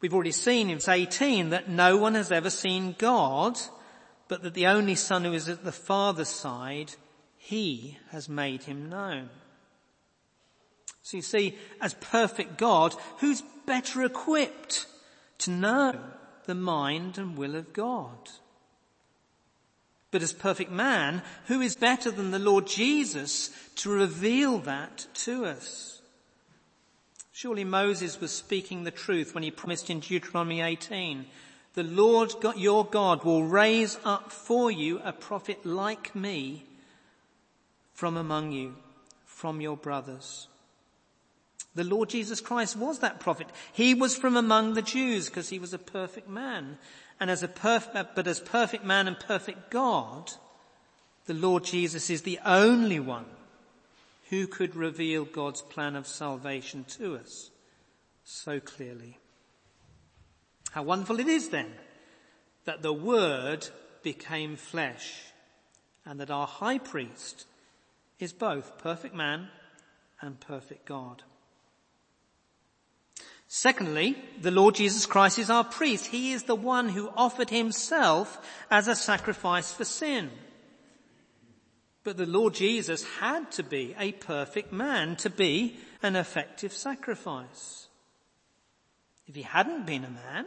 We've 0.00 0.14
already 0.14 0.32
seen 0.32 0.68
in 0.68 0.76
verse 0.76 0.88
18 0.88 1.50
that 1.50 1.68
no 1.68 1.96
one 1.96 2.14
has 2.14 2.30
ever 2.30 2.50
seen 2.50 2.94
God, 2.98 3.58
but 4.28 4.42
that 4.42 4.54
the 4.54 4.66
only 4.66 4.94
son 4.94 5.24
who 5.24 5.32
is 5.32 5.48
at 5.48 5.64
the 5.64 5.72
Father's 5.72 6.28
side, 6.28 6.92
he 7.36 7.98
has 8.10 8.28
made 8.28 8.64
him 8.64 8.90
known. 8.90 9.30
So 11.04 11.18
you 11.18 11.22
see, 11.22 11.58
as 11.82 11.92
perfect 11.94 12.56
God, 12.56 12.94
who's 13.18 13.42
better 13.66 14.02
equipped 14.02 14.86
to 15.38 15.50
know 15.50 16.00
the 16.46 16.54
mind 16.54 17.18
and 17.18 17.36
will 17.36 17.54
of 17.54 17.74
God. 17.74 18.30
But 20.10 20.22
as 20.22 20.32
perfect 20.32 20.70
man, 20.70 21.22
who 21.46 21.60
is 21.60 21.76
better 21.76 22.10
than 22.10 22.30
the 22.30 22.38
Lord 22.38 22.66
Jesus 22.66 23.50
to 23.76 23.90
reveal 23.90 24.58
that 24.60 25.06
to 25.14 25.44
us? 25.44 26.00
Surely 27.32 27.64
Moses 27.64 28.18
was 28.18 28.32
speaking 28.32 28.84
the 28.84 28.90
truth 28.90 29.34
when 29.34 29.42
he 29.42 29.50
promised 29.50 29.90
in 29.90 30.00
Deuteronomy 30.00 30.62
18, 30.62 31.26
the 31.74 31.82
Lord 31.82 32.32
your 32.56 32.86
God 32.86 33.24
will 33.24 33.44
raise 33.44 33.98
up 34.04 34.32
for 34.32 34.70
you 34.70 35.00
a 35.04 35.12
prophet 35.12 35.66
like 35.66 36.16
me 36.16 36.64
from 37.92 38.16
among 38.16 38.52
you, 38.52 38.76
from 39.26 39.60
your 39.60 39.76
brothers. 39.76 40.48
The 41.74 41.84
Lord 41.84 42.08
Jesus 42.08 42.40
Christ 42.40 42.76
was 42.76 43.00
that 43.00 43.18
prophet. 43.18 43.48
He 43.72 43.94
was 43.94 44.16
from 44.16 44.36
among 44.36 44.74
the 44.74 44.82
Jews 44.82 45.26
because 45.28 45.48
he 45.48 45.58
was 45.58 45.74
a 45.74 45.78
perfect 45.78 46.28
man. 46.28 46.78
And 47.18 47.30
as 47.30 47.42
a 47.42 47.48
perfect, 47.48 47.96
uh, 47.96 48.04
but 48.14 48.26
as 48.26 48.40
perfect 48.40 48.84
man 48.84 49.08
and 49.08 49.18
perfect 49.18 49.70
God, 49.70 50.32
the 51.26 51.34
Lord 51.34 51.64
Jesus 51.64 52.10
is 52.10 52.22
the 52.22 52.38
only 52.44 53.00
one 53.00 53.26
who 54.30 54.46
could 54.46 54.76
reveal 54.76 55.24
God's 55.24 55.62
plan 55.62 55.96
of 55.96 56.06
salvation 56.06 56.84
to 56.98 57.16
us 57.16 57.50
so 58.24 58.60
clearly. 58.60 59.18
How 60.70 60.82
wonderful 60.82 61.20
it 61.20 61.28
is 61.28 61.50
then 61.50 61.72
that 62.64 62.82
the 62.82 62.92
Word 62.92 63.68
became 64.02 64.56
flesh 64.56 65.20
and 66.04 66.20
that 66.20 66.30
our 66.30 66.46
high 66.46 66.78
priest 66.78 67.46
is 68.18 68.32
both 68.32 68.78
perfect 68.78 69.14
man 69.14 69.48
and 70.20 70.40
perfect 70.40 70.84
God. 70.86 71.22
Secondly, 73.56 74.16
the 74.40 74.50
Lord 74.50 74.74
Jesus 74.74 75.06
Christ 75.06 75.38
is 75.38 75.48
our 75.48 75.62
priest. 75.62 76.08
He 76.08 76.32
is 76.32 76.42
the 76.42 76.56
one 76.56 76.88
who 76.88 77.08
offered 77.16 77.50
himself 77.50 78.40
as 78.68 78.88
a 78.88 78.96
sacrifice 78.96 79.70
for 79.70 79.84
sin. 79.84 80.32
But 82.02 82.16
the 82.16 82.26
Lord 82.26 82.54
Jesus 82.54 83.04
had 83.20 83.52
to 83.52 83.62
be 83.62 83.94
a 83.96 84.10
perfect 84.10 84.72
man 84.72 85.14
to 85.18 85.30
be 85.30 85.76
an 86.02 86.16
effective 86.16 86.72
sacrifice. 86.72 87.86
If 89.28 89.36
he 89.36 89.42
hadn't 89.42 89.86
been 89.86 90.02
a 90.02 90.10
man, 90.10 90.46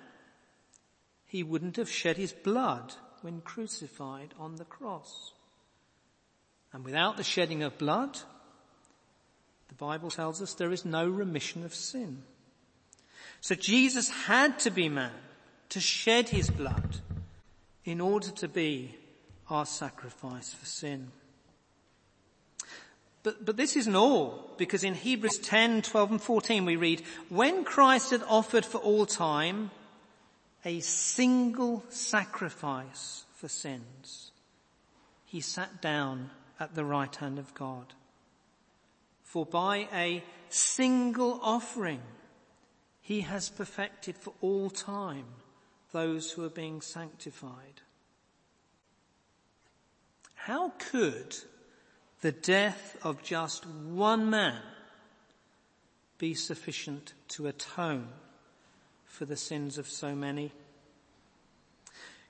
he 1.28 1.44
wouldn't 1.44 1.78
have 1.78 1.90
shed 1.90 2.18
his 2.18 2.34
blood 2.34 2.94
when 3.22 3.40
crucified 3.40 4.34
on 4.38 4.58
the 4.58 4.66
cross. 4.66 5.32
And 6.74 6.84
without 6.84 7.16
the 7.16 7.24
shedding 7.24 7.64
of 7.64 7.78
blood, 7.78 8.20
the 9.70 9.76
Bible 9.76 10.12
tells 10.12 10.42
us 10.42 10.56
there 10.56 10.74
is 10.74 10.84
no 10.84 11.08
remission 11.08 11.64
of 11.64 11.74
sin. 11.74 12.24
So 13.42 13.56
Jesus 13.56 14.10
had 14.10 14.60
to 14.60 14.72
be 14.72 14.90
man 14.90 15.12
to 15.70 15.80
shed 15.80 16.30
his 16.30 16.50
blood 16.50 16.98
in 17.84 18.02
order 18.02 18.30
to 18.32 18.48
be 18.48 18.96
our 19.50 19.66
sacrifice 19.66 20.54
for 20.54 20.66
sin. 20.66 21.12
But, 23.24 23.46
but 23.46 23.58
this 23.58 23.76
isn't 23.76 23.96
all, 23.96 24.54
because 24.58 24.84
in 24.84 24.94
Hebrews 24.94 25.40
10, 25.40 25.82
12 25.82 26.12
and 26.12 26.22
14 26.22 26.66
we 26.66 26.76
read, 26.76 27.04
when 27.30 27.64
Christ 27.64 28.12
had 28.12 28.24
offered 28.28 28.66
for 28.66 28.78
all 28.78 29.06
time 29.06 29.72
a 30.64 30.80
single 30.80 31.84
sacrifice 31.90 33.26
for 33.36 33.48
sins, 33.48 34.32
he 35.26 35.42
sat 35.42 35.82
down 35.82 36.30
at 36.60 36.76
the 36.76 36.86
right 36.86 37.14
hand 37.16 37.38
of 37.38 37.54
God. 37.54 37.94
For 39.24 39.46
by 39.46 39.88
a 39.94 40.24
single 40.50 41.40
offering, 41.44 42.02
he 43.08 43.22
has 43.22 43.48
perfected 43.48 44.18
for 44.18 44.34
all 44.42 44.70
time 44.70 45.24
those 45.94 46.30
who 46.30 46.44
are 46.44 46.50
being 46.50 46.82
sanctified. 46.82 47.80
How 50.36 50.74
could 50.78 51.38
the 52.20 52.34
death 52.34 52.98
of 53.04 53.24
just 53.24 53.66
one 53.66 54.30
man 54.30 54.62
be 56.18 56.34
sufficient 56.34 57.14
to 57.30 57.48
atone 57.48 58.10
for 59.06 59.24
the 59.24 59.38
sins 59.38 59.78
of 59.78 59.88
so 59.88 60.14
many? 60.14 60.52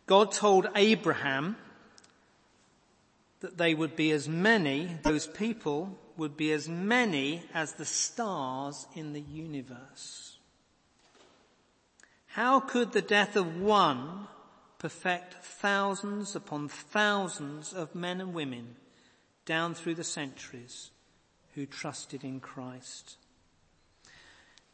God 0.06 0.32
told 0.32 0.68
Abraham 0.76 1.56
that 3.40 3.58
they 3.58 3.74
would 3.74 3.96
be 3.96 4.12
as 4.12 4.30
many, 4.30 4.96
those 5.02 5.26
people 5.26 5.98
would 6.18 6.38
be 6.38 6.52
as 6.52 6.70
many 6.70 7.42
as 7.52 7.74
the 7.74 7.86
stars 7.86 8.86
in 8.94 9.14
the 9.14 9.22
universe. 9.22 10.37
How 12.38 12.60
could 12.60 12.92
the 12.92 13.02
death 13.02 13.36
of 13.36 13.60
one 13.60 14.28
perfect 14.78 15.34
thousands 15.44 16.36
upon 16.36 16.70
thousands 16.70 17.74
of 17.74 17.96
men 17.96 18.22
and 18.22 18.32
women 18.32 18.76
down 19.46 19.74
through 19.74 19.96
the 19.96 20.04
centuries 20.04 20.92
who 21.56 21.66
trusted 21.66 22.24
in 22.24 22.40
Christ. 22.40 23.18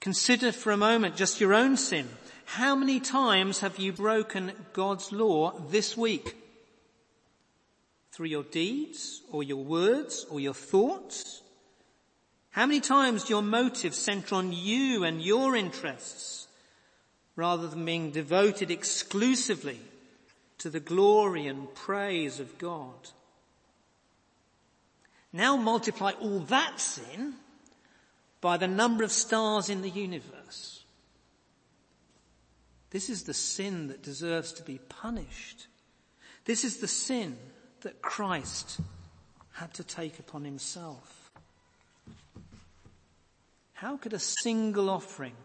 Consider 0.01 0.51
for 0.51 0.73
a 0.73 0.77
moment 0.77 1.15
just 1.15 1.39
your 1.39 1.53
own 1.53 1.77
sin. 1.77 2.09
How 2.43 2.75
many 2.75 2.99
times 2.99 3.59
have 3.59 3.79
you 3.79 3.93
broken 3.93 4.51
God's 4.73 5.13
law 5.13 5.51
this 5.69 5.95
week? 5.95 6.35
Through 8.11 8.27
your 8.27 8.43
deeds 8.43 9.21
or 9.31 9.41
your 9.41 9.63
words 9.63 10.25
or 10.29 10.41
your 10.41 10.53
thoughts? 10.53 11.41
How 12.51 12.65
many 12.65 12.81
times 12.81 13.29
your 13.29 13.41
motives 13.41 13.97
center 13.97 14.35
on 14.35 14.51
you 14.51 15.05
and 15.05 15.21
your 15.21 15.55
interests 15.55 16.42
rather 17.35 17.67
than 17.67 17.85
being 17.85 18.11
devoted 18.11 18.69
exclusively 18.69 19.79
to 20.59 20.69
the 20.69 20.79
glory 20.79 21.47
and 21.47 21.73
praise 21.73 22.39
of 22.39 22.57
God? 22.57 23.09
Now 25.31 25.57
multiply 25.57 26.11
all 26.11 26.39
that 26.39 26.79
sin 26.79 27.33
by 28.39 28.57
the 28.57 28.67
number 28.67 29.03
of 29.03 29.11
stars 29.11 29.69
in 29.69 29.81
the 29.81 29.89
universe. 29.89 30.83
This 32.91 33.09
is 33.09 33.23
the 33.23 33.33
sin 33.33 33.87
that 33.87 34.03
deserves 34.03 34.53
to 34.53 34.63
be 34.63 34.77
punished. 34.89 35.67
This 36.45 36.63
is 36.63 36.77
the 36.77 36.87
sin 36.87 37.37
that 37.81 38.01
Christ 38.01 38.79
had 39.53 39.73
to 39.75 39.83
take 39.83 40.19
upon 40.19 40.45
himself. 40.45 41.31
How 43.73 43.97
could 43.97 44.13
a 44.13 44.19
single 44.19 44.89
offering 44.89 45.35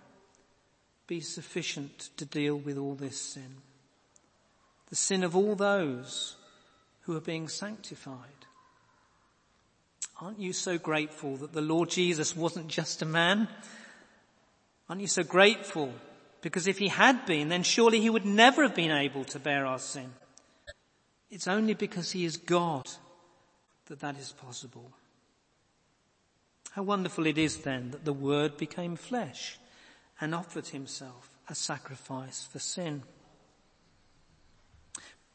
be 1.09 1.21
sufficient 1.21 2.11
to 2.19 2.25
deal 2.25 2.55
with 2.55 2.79
all 2.79 2.95
this 2.95 3.21
sin? 3.21 3.57
The 4.91 4.97
sin 4.97 5.25
of 5.25 5.35
all 5.35 5.57
those 5.57 6.37
who 7.03 7.17
are 7.17 7.21
being 7.21 7.49
sanctified. 7.49 8.15
Aren't 10.21 10.39
you 10.39 10.53
so 10.53 10.79
grateful 10.79 11.37
that 11.39 11.53
the 11.53 11.61
Lord 11.61 11.91
Jesus 11.91 12.37
wasn't 12.37 12.69
just 12.69 13.03
a 13.03 13.07
man? 13.07 13.49
Aren't 14.89 15.01
you 15.01 15.09
so 15.09 15.23
grateful? 15.23 15.93
Because 16.43 16.67
if 16.67 16.79
he 16.79 16.89
had 16.89 17.27
been, 17.27 17.49
then 17.49 17.63
surely 17.63 18.01
he 18.01 18.11
would 18.11 18.25
never 18.25 18.63
have 18.63 18.75
been 18.75 18.91
able 18.91 19.25
to 19.25 19.39
bear 19.39 19.67
our 19.67 19.79
sin. 19.79 20.13
It's 21.31 21.49
only 21.49 21.75
because 21.75 22.13
he 22.13 22.25
is 22.25 22.37
God 22.37 22.89
that 23.87 24.01
that 24.01 24.19
is 24.19 24.33
possible. 24.33 24.93
How 26.73 26.83
wonderful 26.83 27.27
it 27.27 27.39
is 27.39 27.59
then 27.59 27.91
that 27.91 28.05
the 28.05 28.13
Word 28.13 28.57
became 28.57 28.97
flesh 28.97 29.59
and 30.21 30.35
offered 30.35 30.69
himself 30.69 31.31
a 31.49 31.55
sacrifice 31.55 32.47
for 32.51 32.59
sin. 32.59 33.03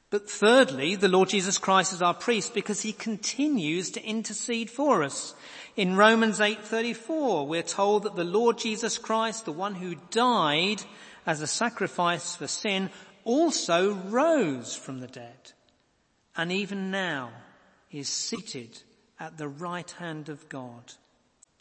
But 0.09 0.29
thirdly, 0.29 0.95
the 0.95 1.07
Lord 1.07 1.29
Jesus 1.29 1.57
Christ 1.57 1.91
is 1.91 2.01
our 2.03 2.13
priest 2.13 2.53
because 2.53 2.81
he 2.81 2.93
continues 2.93 3.89
to 3.91 4.03
intercede 4.03 4.69
for 4.69 5.01
us. 5.01 5.33
In 5.75 5.95
Romans 5.95 6.39
8:34, 6.39 7.47
we're 7.47 7.63
told 7.63 8.03
that 8.03 8.15
the 8.15 8.23
Lord 8.23 8.59
Jesus 8.59 8.99
Christ, 8.99 9.45
the 9.45 9.51
one 9.51 9.73
who 9.73 9.95
died 10.11 10.83
as 11.25 11.41
a 11.41 11.47
sacrifice 11.47 12.35
for 12.35 12.47
sin, 12.47 12.91
also 13.23 13.93
rose 13.93 14.75
from 14.75 14.99
the 14.99 15.07
dead 15.07 15.53
and 16.35 16.51
even 16.51 16.91
now 16.91 17.31
is 17.91 18.09
seated 18.09 18.81
at 19.19 19.37
the 19.37 19.47
right 19.47 19.89
hand 19.91 20.29
of 20.29 20.49
God, 20.49 20.93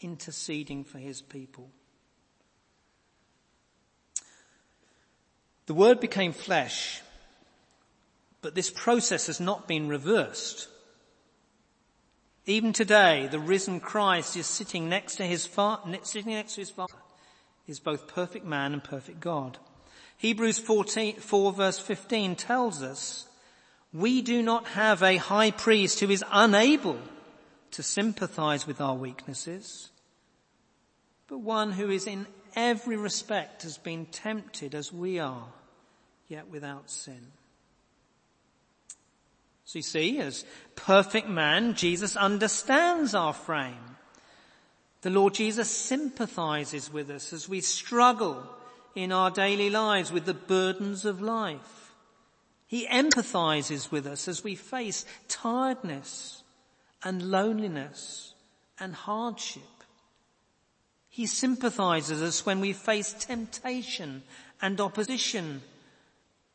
interceding 0.01 0.85
for 0.85 0.99
his 0.99 1.21
people. 1.21 1.71
The 5.67 5.75
word 5.75 6.01
became 6.01 6.33
flesh 6.33 7.03
but 8.43 8.57
this 8.57 8.71
process 8.71 9.29
has 9.29 9.41
not 9.41 9.69
been 9.69 9.89
reversed. 9.89 10.69
Even 12.45 12.73
today, 12.73 13.29
the 13.31 13.39
risen 13.39 13.79
Christ 13.79 14.37
is 14.37 14.47
sitting 14.47 14.89
next 14.89 15.17
to 15.17 15.25
his 15.25 15.47
father, 15.47 15.99
sitting 16.03 16.35
next 16.35 16.57
to 16.57 16.61
his 16.61 16.71
father, 16.71 16.93
is 17.69 17.79
both 17.79 18.09
perfect 18.09 18.45
man 18.45 18.73
and 18.73 18.83
perfect 18.83 19.21
God. 19.21 19.59
Hebrews 20.19 20.59
14, 20.59 21.17
4 21.17 21.53
verse 21.53 21.79
15 21.79 22.35
tells 22.35 22.83
us, 22.83 23.29
we 23.93 24.23
do 24.23 24.43
not 24.43 24.67
have 24.69 25.03
a 25.03 25.19
high 25.19 25.53
priest 25.53 26.01
who 26.01 26.11
is 26.11 26.25
unable 26.33 26.99
to 27.71 27.83
sympathize 27.83 28.67
with 28.67 28.81
our 28.81 28.95
weaknesses, 28.95 29.91
but 31.29 31.39
one 31.39 31.73
who 31.73 31.91
is 31.91 32.07
in 32.07 32.27
every 32.57 32.97
respect 32.97 33.63
has 33.63 33.79
been 33.79 34.07
tempted 34.07 34.75
as 34.75 34.93
we 34.93 35.19
are, 35.19 35.47
yet 36.29 36.49
without 36.49 36.91
sin. 36.91 37.33
So 39.65 39.79
you 39.79 39.83
see, 39.83 40.19
as 40.19 40.45
perfect 40.77 41.29
man, 41.29 41.75
Jesus 41.75 42.17
understands 42.17 43.15
our 43.15 43.33
frame. 43.33 43.97
The 45.01 45.11
Lord 45.11 45.35
Jesus 45.35 45.71
sympathizes 45.71 46.93
with 46.93 47.11
us 47.11 47.33
as 47.33 47.49
we 47.49 47.61
struggle 47.61 48.47
in 48.95 49.13
our 49.13 49.31
daily 49.31 49.71
lives 49.71 50.13
with 50.13 50.27
the 50.27 50.35
burdens 50.35 51.05
of 51.05 51.21
life. 51.21 51.95
He 52.67 52.87
empathizes 52.87 53.91
with 53.91 54.07
us 54.07 54.29
as 54.29 54.45
we 54.45 54.55
face 54.55 55.05
tiredness 55.29 56.43
and 57.03 57.23
loneliness 57.31 58.35
and 58.79 58.95
hardship. 58.95 59.63
He 61.13 61.27
sympathizes 61.27 62.23
us 62.23 62.47
when 62.47 62.61
we 62.61 62.73
face 62.73 63.13
temptation 63.13 64.23
and 64.63 64.81
opposition 64.81 65.61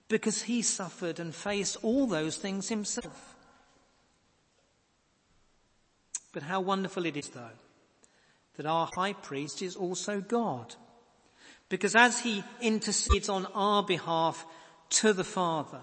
because 0.08 0.42
he 0.42 0.64
suffered 0.64 1.20
and 1.20 1.34
faced 1.34 1.78
all 1.84 2.08
those 2.08 2.38
things 2.38 2.68
himself. 2.68 3.36
But 6.34 6.42
how 6.42 6.60
wonderful 6.62 7.06
it 7.06 7.16
is 7.16 7.30
though 7.30 7.58
that 8.56 8.66
our 8.66 8.90
high 8.96 9.14
priest 9.14 9.62
is 9.62 9.76
also 9.76 10.22
God. 10.22 10.74
Because 11.70 11.96
as 11.96 12.22
he 12.22 12.44
intercedes 12.60 13.30
on 13.30 13.46
our 13.54 13.84
behalf 13.84 14.44
to 14.90 15.14
the 15.14 15.24
Father, 15.24 15.82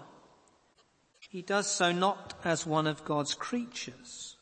he 1.29 1.41
does 1.41 1.71
so 1.71 1.93
not 1.93 2.33
as 2.43 2.65
one 2.65 2.87
of 2.87 3.05
God's 3.05 3.35
creatures, 3.35 4.35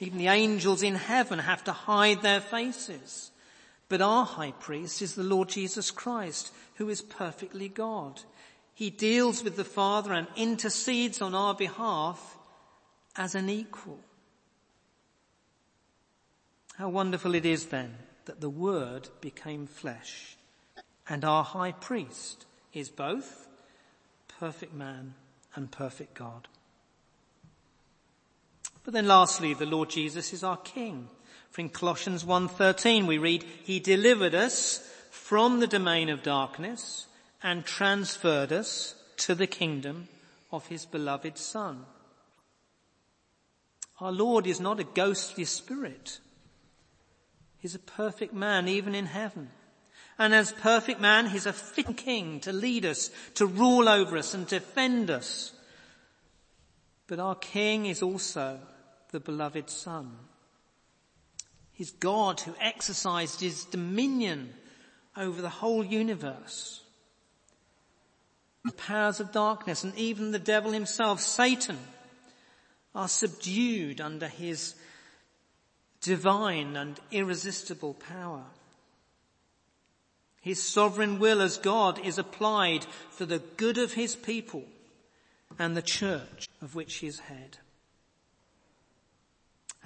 even 0.00 0.18
the 0.18 0.28
angels 0.28 0.82
in 0.82 0.94
heaven 0.94 1.38
have 1.38 1.64
to 1.64 1.72
hide 1.72 2.22
their 2.22 2.40
faces. 2.40 3.30
But 3.88 4.00
our 4.00 4.24
high 4.24 4.52
priest 4.52 5.02
is 5.02 5.14
the 5.14 5.22
Lord 5.22 5.48
Jesus 5.48 5.90
Christ, 5.90 6.52
who 6.76 6.88
is 6.88 7.02
perfectly 7.02 7.68
God. 7.68 8.20
He 8.74 8.90
deals 8.90 9.44
with 9.44 9.56
the 9.56 9.64
Father 9.64 10.12
and 10.12 10.26
intercedes 10.36 11.22
on 11.22 11.34
our 11.34 11.54
behalf 11.54 12.36
as 13.16 13.34
an 13.34 13.48
equal. 13.48 14.00
How 16.76 16.88
wonderful 16.88 17.34
it 17.34 17.46
is 17.46 17.66
then 17.66 17.94
that 18.24 18.40
the 18.40 18.50
Word 18.50 19.08
became 19.20 19.66
flesh 19.66 20.36
and 21.08 21.24
our 21.24 21.44
high 21.44 21.72
priest 21.72 22.46
is 22.72 22.88
both 22.88 23.46
perfect 24.38 24.74
man 24.74 25.14
and 25.54 25.70
perfect 25.70 26.14
God. 26.14 26.48
But 28.84 28.92
then 28.92 29.08
lastly, 29.08 29.54
the 29.54 29.66
Lord 29.66 29.90
Jesus 29.90 30.32
is 30.32 30.44
our 30.44 30.58
King. 30.58 31.08
For 31.50 31.62
in 31.62 31.70
Colossians 31.70 32.24
1.13 32.24 33.06
we 33.06 33.18
read, 33.18 33.44
He 33.64 33.80
delivered 33.80 34.34
us 34.34 34.78
from 35.10 35.60
the 35.60 35.66
domain 35.66 36.10
of 36.10 36.22
darkness 36.22 37.06
and 37.42 37.64
transferred 37.64 38.52
us 38.52 38.94
to 39.18 39.34
the 39.34 39.46
kingdom 39.46 40.08
of 40.52 40.66
His 40.66 40.84
beloved 40.84 41.38
Son. 41.38 41.86
Our 44.00 44.12
Lord 44.12 44.46
is 44.46 44.60
not 44.60 44.80
a 44.80 44.84
ghostly 44.84 45.44
spirit. 45.44 46.18
He's 47.58 47.74
a 47.74 47.78
perfect 47.78 48.34
man 48.34 48.68
even 48.68 48.94
in 48.94 49.06
heaven. 49.06 49.50
And 50.18 50.34
as 50.34 50.52
perfect 50.52 51.00
man, 51.00 51.26
he's 51.26 51.46
a 51.46 51.52
fit 51.52 51.96
king 51.96 52.40
to 52.40 52.52
lead 52.52 52.84
us, 52.84 53.10
to 53.34 53.46
rule 53.46 53.88
over 53.88 54.16
us 54.16 54.34
and 54.34 54.46
defend 54.46 55.10
us. 55.10 55.52
But 57.06 57.18
our 57.18 57.34
king 57.34 57.86
is 57.86 58.02
also 58.02 58.60
the 59.14 59.20
beloved 59.20 59.70
Son. 59.70 60.10
He's 61.72 61.92
God 61.92 62.40
who 62.40 62.52
exercised 62.60 63.40
his 63.40 63.64
dominion 63.64 64.52
over 65.16 65.40
the 65.40 65.48
whole 65.48 65.84
universe. 65.84 66.82
The 68.64 68.72
powers 68.72 69.20
of 69.20 69.30
darkness 69.30 69.84
and 69.84 69.96
even 69.96 70.32
the 70.32 70.40
devil 70.40 70.72
himself, 70.72 71.20
Satan, 71.20 71.78
are 72.92 73.06
subdued 73.06 74.00
under 74.00 74.26
his 74.26 74.74
divine 76.00 76.74
and 76.74 76.98
irresistible 77.12 77.94
power. 77.94 78.42
His 80.40 80.60
sovereign 80.60 81.20
will 81.20 81.40
as 81.40 81.56
God 81.56 82.00
is 82.04 82.18
applied 82.18 82.84
for 83.10 83.26
the 83.26 83.38
good 83.38 83.78
of 83.78 83.92
his 83.92 84.16
people 84.16 84.64
and 85.56 85.76
the 85.76 85.82
church 85.82 86.48
of 86.60 86.74
which 86.74 86.96
he 86.96 87.06
is 87.06 87.20
head. 87.20 87.58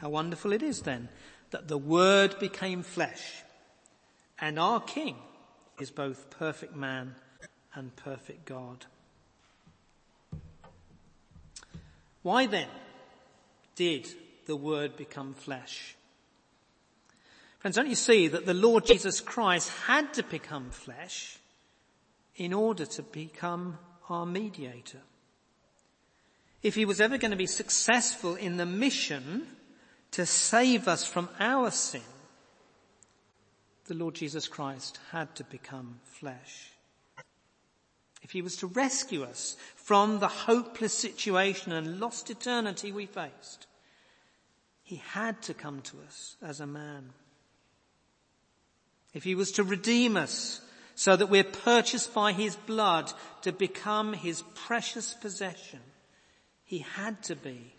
How 0.01 0.09
wonderful 0.09 0.53
it 0.53 0.63
is 0.63 0.83
then 0.83 1.09
that 1.51 1.69
the 1.69 1.79
Word 1.79 2.39
became 2.39 2.83
flesh 2.83 3.43
and 4.41 4.59
our 4.59 4.81
King 4.81 5.17
is 5.81 5.91
both 5.91 6.31
perfect 6.31 6.75
man 6.75 7.15
and 7.75 7.95
perfect 7.97 8.45
God. 8.45 8.87
Why 12.23 12.47
then 12.47 12.69
did 13.75 14.09
the 14.47 14.57
Word 14.57 14.97
become 14.97 15.35
flesh? 15.35 15.97
Friends, 17.59 17.77
don't 17.77 17.89
you 17.89 17.97
see 17.97 18.29
that 18.29 18.47
the 18.47 18.55
Lord 18.55 18.87
Jesus 18.87 19.21
Christ 19.21 19.71
had 19.87 20.15
to 20.15 20.23
become 20.23 20.71
flesh 20.71 21.39
in 22.37 22.53
order 22.53 22.87
to 22.87 23.03
become 23.03 23.79
our 24.09 24.27
mediator? 24.27 25.01
If 26.63 26.77
he 26.77 26.85
was 26.85 27.01
ever 27.01 27.19
going 27.19 27.33
to 27.33 27.37
be 27.37 27.47
successful 27.47 28.37
in 28.37 28.57
the 28.57 28.67
mission 28.67 29.47
to 30.13 30.27
save 30.27 30.89
us 30.89 31.05
from 31.05 31.29
our 31.39 31.71
sin, 31.71 32.03
the 33.87 33.95
Lord 33.95 34.15
Jesus 34.15 34.49
Christ 34.49 34.99
had 35.13 35.35
to 35.37 35.45
become 35.45 36.01
flesh. 36.05 36.73
If 38.23 38.33
he 38.33 38.43
was 38.43 38.57
to 38.57 38.67
rescue 38.67 39.23
us 39.23 39.57
from 39.77 40.19
the 40.19 40.29
hopeless 40.29 40.93
situation 40.93 41.73
and 41.73 42.01
lost 42.01 42.31
eternity 42.31 42.93
we 42.93 43.07
faced, 43.07 43.67
he 44.83 44.97
had 44.97 45.41
to 45.43 45.55
come 45.55 45.83
to 45.83 45.97
us 46.07 46.37
as 46.43 46.61
a 46.61 46.67
man. 46.67 47.11
If 49.15 49.25
he 49.25 49.35
was 49.35 49.53
to 49.53 49.65
redeem 49.65 50.17
us 50.17 50.61
so 50.95 51.15
that 51.17 51.31
we're 51.31 51.45
purchased 51.45 52.13
by 52.13 52.33
his 52.33 52.57
blood 52.57 53.13
to 53.43 53.53
become 53.53 54.13
his 54.13 54.43
precious 54.55 55.15
possession, 55.15 55.81
he 56.65 56.79
had 56.79 57.23
to 57.25 57.37
be 57.37 57.73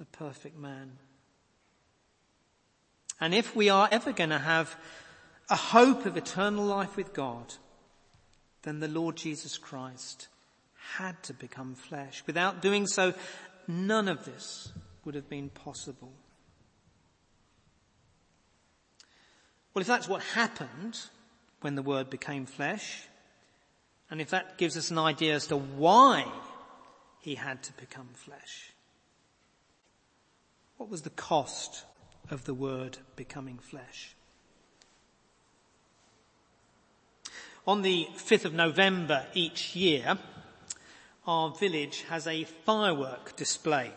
a 0.00 0.04
perfect 0.04 0.56
man. 0.56 0.92
And 3.20 3.34
if 3.34 3.56
we 3.56 3.68
are 3.70 3.88
ever 3.90 4.12
going 4.12 4.30
to 4.30 4.38
have 4.38 4.76
a 5.48 5.56
hope 5.56 6.06
of 6.06 6.16
eternal 6.16 6.64
life 6.64 6.96
with 6.96 7.14
God, 7.14 7.54
then 8.62 8.80
the 8.80 8.88
Lord 8.88 9.16
Jesus 9.16 9.58
Christ 9.58 10.28
had 10.96 11.22
to 11.24 11.34
become 11.34 11.74
flesh. 11.74 12.22
Without 12.26 12.60
doing 12.60 12.86
so, 12.86 13.14
none 13.66 14.08
of 14.08 14.24
this 14.24 14.72
would 15.04 15.14
have 15.14 15.28
been 15.28 15.48
possible. 15.48 16.12
Well, 19.72 19.80
if 19.80 19.86
that's 19.86 20.08
what 20.08 20.22
happened 20.22 20.98
when 21.60 21.74
the 21.74 21.82
Word 21.82 22.10
became 22.10 22.46
flesh, 22.46 23.02
and 24.10 24.20
if 24.20 24.30
that 24.30 24.58
gives 24.58 24.76
us 24.76 24.90
an 24.90 24.98
idea 24.98 25.34
as 25.34 25.48
to 25.48 25.56
why 25.56 26.24
he 27.20 27.34
had 27.34 27.62
to 27.64 27.72
become 27.74 28.08
flesh, 28.14 28.72
what 30.76 30.88
was 30.88 31.02
the 31.02 31.10
cost 31.10 31.84
of 32.30 32.44
the 32.44 32.54
word 32.54 32.98
becoming 33.14 33.58
flesh. 33.58 34.14
On 37.66 37.82
the 37.82 38.06
5th 38.16 38.44
of 38.44 38.54
November 38.54 39.26
each 39.34 39.74
year, 39.74 40.18
our 41.26 41.50
village 41.50 42.04
has 42.08 42.26
a 42.26 42.44
firework 42.44 43.34
display. 43.36 43.90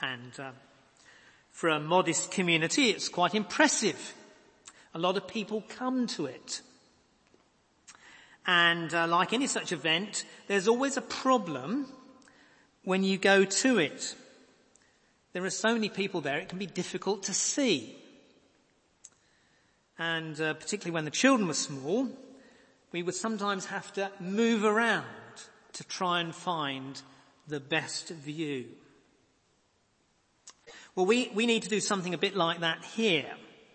And 0.00 0.38
uh, 0.38 0.50
for 1.52 1.68
a 1.68 1.80
modest 1.80 2.30
community, 2.30 2.90
it's 2.90 3.08
quite 3.08 3.34
impressive. 3.34 4.14
A 4.94 4.98
lot 4.98 5.16
of 5.16 5.28
people 5.28 5.62
come 5.68 6.06
to 6.08 6.26
it. 6.26 6.62
And 8.46 8.94
uh, 8.94 9.06
like 9.08 9.32
any 9.32 9.46
such 9.46 9.72
event, 9.72 10.24
there's 10.46 10.68
always 10.68 10.96
a 10.96 11.02
problem 11.02 11.86
when 12.84 13.02
you 13.02 13.18
go 13.18 13.44
to 13.44 13.78
it. 13.78 14.14
There 15.36 15.44
are 15.44 15.50
so 15.50 15.74
many 15.74 15.90
people 15.90 16.22
there, 16.22 16.38
it 16.38 16.48
can 16.48 16.58
be 16.58 16.64
difficult 16.64 17.24
to 17.24 17.34
see. 17.34 17.94
And 19.98 20.40
uh, 20.40 20.54
particularly 20.54 20.94
when 20.94 21.04
the 21.04 21.10
children 21.10 21.46
were 21.46 21.52
small, 21.52 22.08
we 22.90 23.02
would 23.02 23.14
sometimes 23.14 23.66
have 23.66 23.92
to 23.92 24.10
move 24.18 24.64
around 24.64 25.04
to 25.74 25.84
try 25.84 26.20
and 26.20 26.34
find 26.34 27.02
the 27.48 27.60
best 27.60 28.08
view. 28.08 28.64
Well, 30.94 31.04
we, 31.04 31.30
we 31.34 31.44
need 31.44 31.64
to 31.64 31.68
do 31.68 31.80
something 31.80 32.14
a 32.14 32.18
bit 32.26 32.34
like 32.34 32.60
that 32.60 32.82
here, 32.82 33.30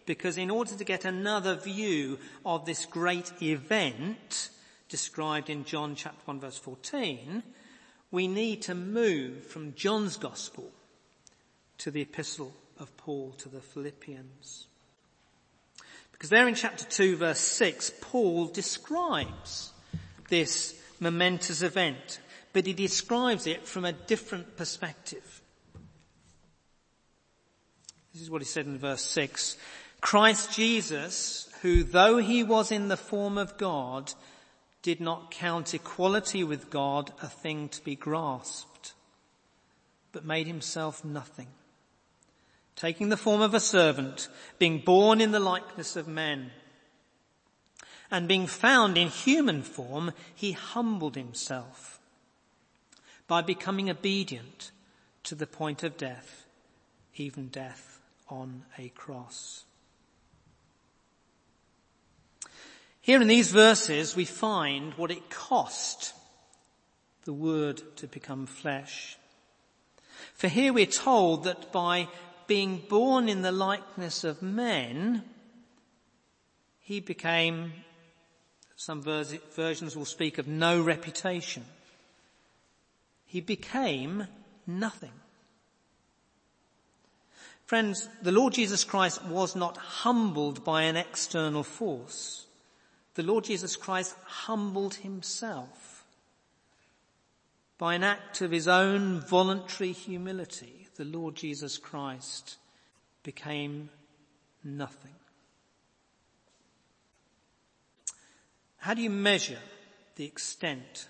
because 0.08 0.40
in 0.40 0.50
order 0.50 0.74
to 0.74 0.84
get 0.84 1.06
another 1.06 1.54
view 1.54 2.18
of 2.44 2.66
this 2.66 2.88
great 2.88 3.32
event 3.40 4.50
described 4.90 5.48
in 5.48 5.64
John 5.66 5.94
chapter 5.94 6.24
1 6.26 6.40
verse 6.40 6.58
14, 6.58 7.44
we 8.10 8.28
need 8.28 8.64
to 8.64 8.74
move 8.74 9.46
from 9.46 9.76
John's 9.76 10.18
gospel 10.18 10.72
to 11.82 11.90
the 11.90 12.02
epistle 12.02 12.54
of 12.80 12.96
Paul 12.96 13.32
to 13.40 13.50
the 13.50 13.60
Philippians. 13.60 14.68
Because 16.12 16.30
there 16.30 16.48
in 16.48 16.54
chapter 16.54 16.86
2 16.86 17.16
verse 17.18 17.40
6, 17.40 17.94
Paul 18.02 18.46
describes 18.46 19.72
this 20.30 20.80
momentous 21.00 21.64
event, 21.64 22.20
but 22.54 22.68
he 22.68 22.74
describes 22.74 23.48
it 23.48 23.66
from 23.66 23.86
a 23.86 23.94
different 23.94 24.56
perspective. 24.58 25.42
This 28.14 28.22
is 28.22 28.30
what 28.30 28.44
he 28.44 28.48
said 28.48 28.68
in 28.68 28.78
verse 28.78 29.02
6. 29.02 29.58
Christ 30.02 30.54
Jesus, 30.54 31.50
who 31.64 31.84
though 31.84 32.18
he 32.18 32.44
was 32.44 32.72
in 32.72 32.90
the 32.90 32.98
form 32.98 33.40
of 33.40 33.58
God, 33.58 34.14
did 34.84 35.02
not 35.02 35.32
count 35.32 35.74
equality 35.74 36.44
with 36.44 36.70
God 36.70 37.12
a 37.24 37.28
thing 37.28 37.70
to 37.70 37.84
be 37.84 37.96
grasped, 37.96 38.94
but 40.12 40.24
made 40.24 40.46
himself 40.46 41.04
nothing 41.04 41.48
taking 42.76 43.10
the 43.10 43.18
form 43.18 43.42
of 43.42 43.54
a 43.54 43.60
servant, 43.60 44.28
being 44.60 44.80
born 44.80 45.22
in 45.22 45.32
the 45.32 45.40
likeness 45.40 45.96
of 45.96 46.08
men. 46.08 46.52
And 48.10 48.28
being 48.28 48.48
found 48.48 48.98
in 48.98 49.08
human 49.08 49.62
form, 49.62 50.12
he 50.36 50.52
humbled 50.52 51.16
himself 51.16 52.00
by 53.28 53.42
becoming 53.42 53.90
obedient 53.90 54.72
to 55.24 55.36
the 55.36 55.48
point 55.48 55.84
of 55.84 55.98
death, 55.98 56.46
even 57.16 57.48
death 57.48 58.02
on 58.28 58.64
a 58.78 58.90
cross. 58.90 59.64
Here 63.00 63.22
in 63.22 63.28
these 63.28 63.52
verses 63.52 64.16
we 64.16 64.26
find 64.26 64.94
what 64.94 65.12
it 65.12 65.30
cost 65.30 66.14
the 67.24 67.34
word 67.34 67.82
to 67.98 68.08
become 68.08 68.46
flesh. 68.46 69.18
For 70.34 70.48
here 70.48 70.74
we're 70.74 70.86
told 70.86 71.44
that 71.46 71.72
by 71.72 72.08
being 72.52 72.84
born 72.90 73.30
in 73.30 73.44
the 73.44 73.52
likeness 73.54 74.26
of 74.26 74.42
men, 74.42 75.24
he 76.82 77.00
became, 77.00 77.72
some 78.76 79.02
versions 79.02 79.96
will 79.96 80.04
speak 80.04 80.38
of 80.38 80.50
no 80.50 80.82
reputation. 80.82 81.64
He 83.24 83.40
became 83.40 84.28
nothing. 84.68 85.14
Friends, 87.68 88.10
the 88.22 88.34
Lord 88.34 88.52
Jesus 88.52 88.84
Christ 88.84 89.24
was 89.24 89.56
not 89.56 89.78
humbled 89.78 90.66
by 90.66 90.82
an 90.82 90.98
external 90.98 91.64
force. 91.64 92.46
The 93.14 93.24
Lord 93.24 93.46
Jesus 93.46 93.78
Christ 93.78 94.14
humbled 94.26 94.96
himself 94.96 96.04
by 97.78 97.94
an 97.94 98.04
act 98.04 98.42
of 98.42 98.52
his 98.52 98.68
own 98.68 99.22
voluntary 99.22 99.94
humility. 99.94 100.81
The 101.02 101.18
Lord 101.18 101.34
Jesus 101.34 101.80
Christ 101.80 102.58
became 103.24 103.90
nothing. 104.64 105.16
How 108.78 108.94
do 108.94 109.02
you 109.02 109.10
measure 109.10 109.58
the 110.16 110.26
extent 110.26 111.08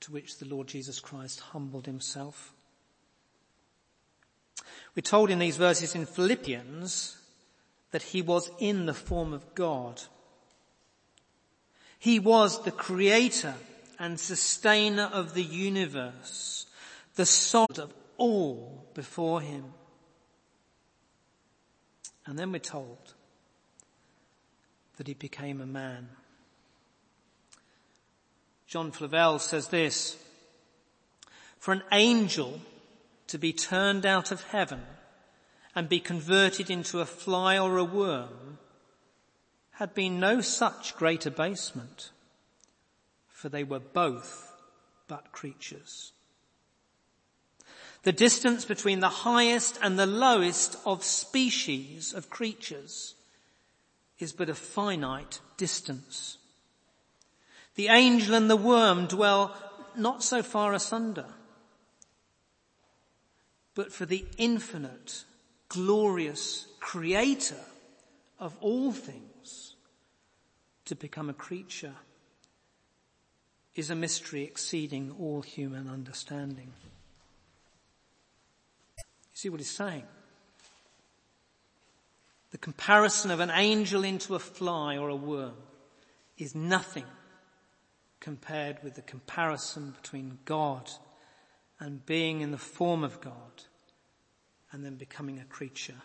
to 0.00 0.12
which 0.12 0.36
the 0.36 0.44
Lord 0.44 0.66
Jesus 0.66 1.00
Christ 1.00 1.40
humbled 1.40 1.86
himself? 1.86 2.52
We're 4.94 5.00
told 5.00 5.30
in 5.30 5.38
these 5.38 5.56
verses 5.56 5.94
in 5.94 6.04
Philippians 6.04 7.16
that 7.92 8.02
he 8.02 8.20
was 8.20 8.50
in 8.58 8.84
the 8.84 8.92
form 8.92 9.32
of 9.32 9.54
God. 9.54 10.02
He 11.98 12.18
was 12.18 12.62
the 12.62 12.72
creator 12.72 13.54
and 13.98 14.20
sustainer 14.20 15.08
of 15.10 15.32
the 15.32 15.42
universe, 15.42 16.66
the 17.14 17.24
source 17.24 17.78
of 17.78 17.94
all 18.18 18.83
before 18.94 19.40
him. 19.40 19.64
And 22.26 22.38
then 22.38 22.52
we're 22.52 22.58
told 22.58 23.14
that 24.96 25.06
he 25.06 25.14
became 25.14 25.60
a 25.60 25.66
man. 25.66 26.08
John 28.66 28.90
Flavel 28.92 29.38
says 29.38 29.68
this, 29.68 30.16
for 31.58 31.72
an 31.72 31.82
angel 31.92 32.60
to 33.28 33.38
be 33.38 33.52
turned 33.52 34.06
out 34.06 34.30
of 34.30 34.42
heaven 34.48 34.82
and 35.74 35.88
be 35.88 36.00
converted 36.00 36.70
into 36.70 37.00
a 37.00 37.06
fly 37.06 37.58
or 37.58 37.78
a 37.78 37.84
worm 37.84 38.58
had 39.72 39.94
been 39.94 40.20
no 40.20 40.40
such 40.40 40.96
great 40.96 41.26
abasement, 41.26 42.10
for 43.28 43.48
they 43.48 43.64
were 43.64 43.80
both 43.80 44.52
but 45.08 45.32
creatures. 45.32 46.13
The 48.04 48.12
distance 48.12 48.64
between 48.64 49.00
the 49.00 49.08
highest 49.08 49.78
and 49.82 49.98
the 49.98 50.06
lowest 50.06 50.76
of 50.86 51.02
species 51.02 52.12
of 52.14 52.30
creatures 52.30 53.14
is 54.18 54.32
but 54.32 54.48
a 54.48 54.54
finite 54.54 55.40
distance. 55.56 56.38
The 57.74 57.88
angel 57.88 58.34
and 58.34 58.48
the 58.48 58.56
worm 58.56 59.06
dwell 59.06 59.56
not 59.96 60.22
so 60.22 60.42
far 60.42 60.72
asunder 60.72 61.26
but 63.74 63.92
for 63.92 64.06
the 64.06 64.24
infinite, 64.38 65.24
glorious 65.68 66.66
creator 66.80 67.64
of 68.38 68.56
all 68.60 68.92
things 68.92 69.74
to 70.84 70.94
become 70.94 71.28
a 71.28 71.34
creature 71.34 71.94
is 73.74 73.90
a 73.90 73.94
mystery 73.94 74.44
exceeding 74.44 75.14
all 75.18 75.42
human 75.42 75.88
understanding. 75.88 76.72
You 79.34 79.38
see 79.38 79.48
what 79.48 79.58
he's 79.58 79.70
saying? 79.70 80.04
The 82.52 82.58
comparison 82.58 83.32
of 83.32 83.40
an 83.40 83.50
angel 83.50 84.04
into 84.04 84.36
a 84.36 84.38
fly 84.38 84.96
or 84.96 85.08
a 85.08 85.16
worm 85.16 85.56
is 86.38 86.54
nothing 86.54 87.04
compared 88.20 88.80
with 88.84 88.94
the 88.94 89.02
comparison 89.02 89.92
between 90.00 90.38
God 90.44 90.88
and 91.80 92.06
being 92.06 92.42
in 92.42 92.52
the 92.52 92.58
form 92.58 93.02
of 93.02 93.20
God 93.20 93.64
and 94.70 94.84
then 94.84 94.94
becoming 94.94 95.40
a 95.40 95.44
creature. 95.44 96.00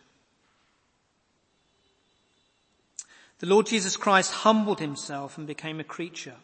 The 3.38 3.46
Lord 3.46 3.68
Jesus 3.68 3.96
Christ 3.96 4.34
humbled 4.34 4.80
himself 4.80 5.38
and 5.38 5.46
became 5.46 5.80
a 5.80 5.84
creature, 5.84 6.36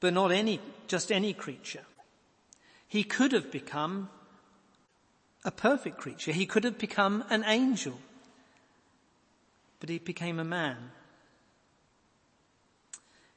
but 0.00 0.12
not 0.12 0.32
any, 0.32 0.60
just 0.88 1.12
any 1.12 1.32
creature. 1.32 1.84
He 2.88 3.04
could 3.04 3.30
have 3.30 3.52
become 3.52 4.10
a 5.48 5.50
perfect 5.50 5.96
creature. 5.96 6.30
He 6.30 6.44
could 6.44 6.64
have 6.64 6.76
become 6.76 7.24
an 7.30 7.42
angel, 7.46 7.98
but 9.80 9.88
he 9.88 9.98
became 9.98 10.38
a 10.38 10.44
man. 10.44 10.76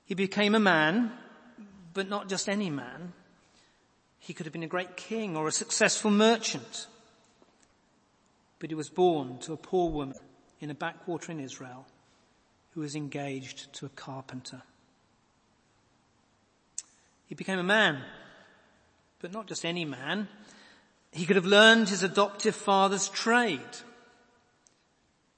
He 0.04 0.14
became 0.14 0.54
a 0.54 0.60
man, 0.60 1.14
but 1.94 2.10
not 2.10 2.28
just 2.28 2.50
any 2.50 2.70
man. 2.70 3.14
He 4.20 4.34
could 4.34 4.46
have 4.46 4.52
been 4.52 4.62
a 4.62 4.68
great 4.68 4.98
king 4.98 5.38
or 5.38 5.48
a 5.48 5.54
successful 5.54 6.12
merchant. 6.12 6.88
But 8.60 8.72
he 8.72 8.76
was 8.76 8.90
born 8.90 9.38
to 9.44 9.54
a 9.54 9.58
poor 9.58 9.90
woman 9.90 10.18
in 10.60 10.70
a 10.70 10.76
backwater 10.76 11.32
in 11.32 11.40
Israel 11.40 11.88
who 12.74 12.82
was 12.82 12.94
engaged 12.94 13.72
to 13.76 13.86
a 13.86 13.90
carpenter. 13.90 14.64
He 17.28 17.36
became 17.36 17.58
a 17.58 17.64
man, 17.64 18.04
but 19.22 19.32
not 19.32 19.48
just 19.48 19.64
any 19.64 19.86
man. 19.86 20.28
He 21.12 21.26
could 21.26 21.36
have 21.36 21.46
learned 21.46 21.90
his 21.90 22.04
adoptive 22.04 22.56
father's 22.56 23.10
trade, 23.10 23.60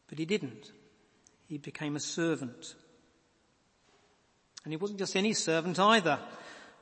but 0.08 0.20
he 0.20 0.26
didn't. 0.26 0.72
He 1.48 1.58
became 1.58 1.96
a 1.96 2.00
servant. 2.00 2.76
And 4.64 4.72
he 4.72 4.78
wasn't 4.78 5.00
just 5.00 5.16
any 5.16 5.34
servant 5.34 5.80
either. 5.80 6.20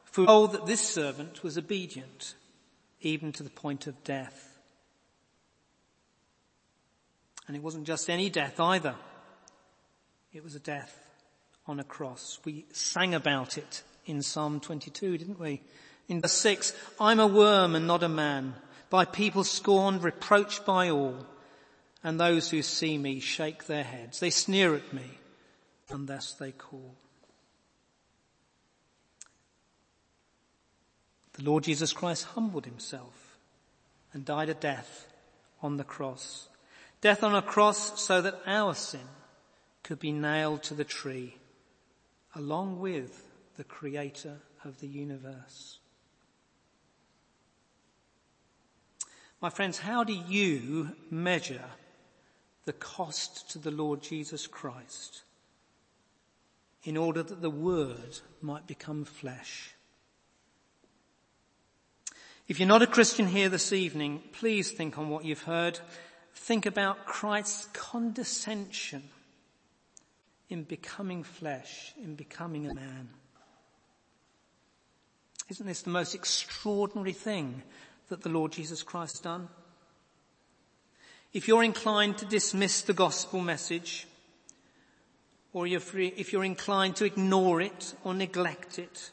For 0.05 0.25
all 0.25 0.43
oh, 0.43 0.47
that 0.47 0.65
this 0.65 0.81
servant 0.81 1.41
was 1.41 1.57
obedient, 1.57 2.35
even 2.99 3.31
to 3.31 3.43
the 3.43 3.49
point 3.49 3.87
of 3.87 4.03
death. 4.03 4.59
And 7.47 7.55
it 7.55 7.63
wasn't 7.63 7.87
just 7.87 8.09
any 8.09 8.29
death 8.29 8.59
either. 8.59 8.95
It 10.33 10.43
was 10.43 10.55
a 10.55 10.59
death 10.59 10.97
on 11.65 11.79
a 11.79 11.83
cross. 11.83 12.39
We 12.43 12.65
sang 12.71 13.13
about 13.13 13.57
it 13.57 13.83
in 14.05 14.21
Psalm 14.21 14.59
22, 14.59 15.17
didn't 15.17 15.39
we? 15.39 15.61
In 16.07 16.21
verse 16.21 16.33
6, 16.33 16.73
I'm 16.99 17.19
a 17.19 17.27
worm 17.27 17.75
and 17.75 17.87
not 17.87 18.03
a 18.03 18.09
man, 18.09 18.55
by 18.91 19.05
people 19.05 19.45
scorned, 19.45 20.03
reproached 20.03 20.65
by 20.65 20.89
all, 20.89 21.25
and 22.03 22.19
those 22.19 22.51
who 22.51 22.61
see 22.61 22.97
me 22.97 23.19
shake 23.19 23.65
their 23.65 23.85
heads. 23.85 24.19
They 24.19 24.29
sneer 24.29 24.75
at 24.75 24.93
me, 24.93 25.17
and 25.89 26.07
thus 26.07 26.33
they 26.33 26.51
call. 26.51 26.95
The 31.33 31.43
Lord 31.43 31.63
Jesus 31.63 31.93
Christ 31.93 32.25
humbled 32.25 32.65
himself 32.65 33.37
and 34.11 34.25
died 34.25 34.49
a 34.49 34.53
death 34.53 35.07
on 35.63 35.77
the 35.77 35.85
cross. 35.85 36.49
Death 36.99 37.23
on 37.23 37.33
a 37.33 37.41
cross 37.41 37.99
so 38.01 38.21
that 38.21 38.41
our 38.45 38.75
sin 38.75 39.07
could 39.83 39.99
be 39.99 40.11
nailed 40.11 40.63
to 40.63 40.73
the 40.73 40.83
tree 40.83 41.37
along 42.35 42.79
with 42.79 43.25
the 43.55 43.63
creator 43.63 44.39
of 44.65 44.81
the 44.81 44.87
universe. 44.87 45.79
My 49.41 49.49
friends, 49.49 49.79
how 49.79 50.03
do 50.03 50.13
you 50.13 50.91
measure 51.09 51.65
the 52.65 52.73
cost 52.73 53.49
to 53.51 53.59
the 53.59 53.71
Lord 53.71 54.03
Jesus 54.03 54.45
Christ 54.45 55.23
in 56.83 56.95
order 56.95 57.23
that 57.23 57.41
the 57.41 57.49
word 57.49 58.19
might 58.39 58.67
become 58.67 59.03
flesh? 59.03 59.73
If 62.47 62.59
you're 62.59 62.67
not 62.67 62.83
a 62.83 62.87
Christian 62.87 63.25
here 63.25 63.49
this 63.49 63.73
evening, 63.73 64.21
please 64.33 64.71
think 64.71 64.99
on 64.99 65.09
what 65.09 65.25
you've 65.25 65.43
heard. 65.43 65.79
Think 66.35 66.67
about 66.67 67.07
Christ's 67.07 67.67
condescension 67.73 69.09
in 70.49 70.63
becoming 70.63 71.23
flesh, 71.23 71.93
in 71.97 72.13
becoming 72.13 72.69
a 72.69 72.75
man. 72.75 73.09
Isn't 75.49 75.65
this 75.65 75.81
the 75.81 75.89
most 75.89 76.13
extraordinary 76.13 77.13
thing 77.13 77.63
that 78.11 78.21
the 78.21 78.29
Lord 78.29 78.51
Jesus 78.51 78.83
Christ 78.83 79.23
done? 79.23 79.49
If 81.33 81.47
you're 81.47 81.63
inclined 81.63 82.17
to 82.19 82.25
dismiss 82.25 82.81
the 82.81 82.93
gospel 82.93 83.41
message, 83.41 84.05
or 85.53 85.65
if 85.65 86.33
you're 86.33 86.43
inclined 86.43 86.97
to 86.97 87.05
ignore 87.05 87.61
it 87.61 87.93
or 88.03 88.13
neglect 88.13 88.79
it, 88.79 89.11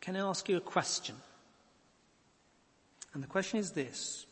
can 0.00 0.16
I 0.16 0.20
ask 0.20 0.48
you 0.48 0.56
a 0.56 0.60
question? 0.60 1.14
And 3.12 3.22
the 3.22 3.26
question 3.26 3.60
is 3.60 3.72
this. 3.72 4.24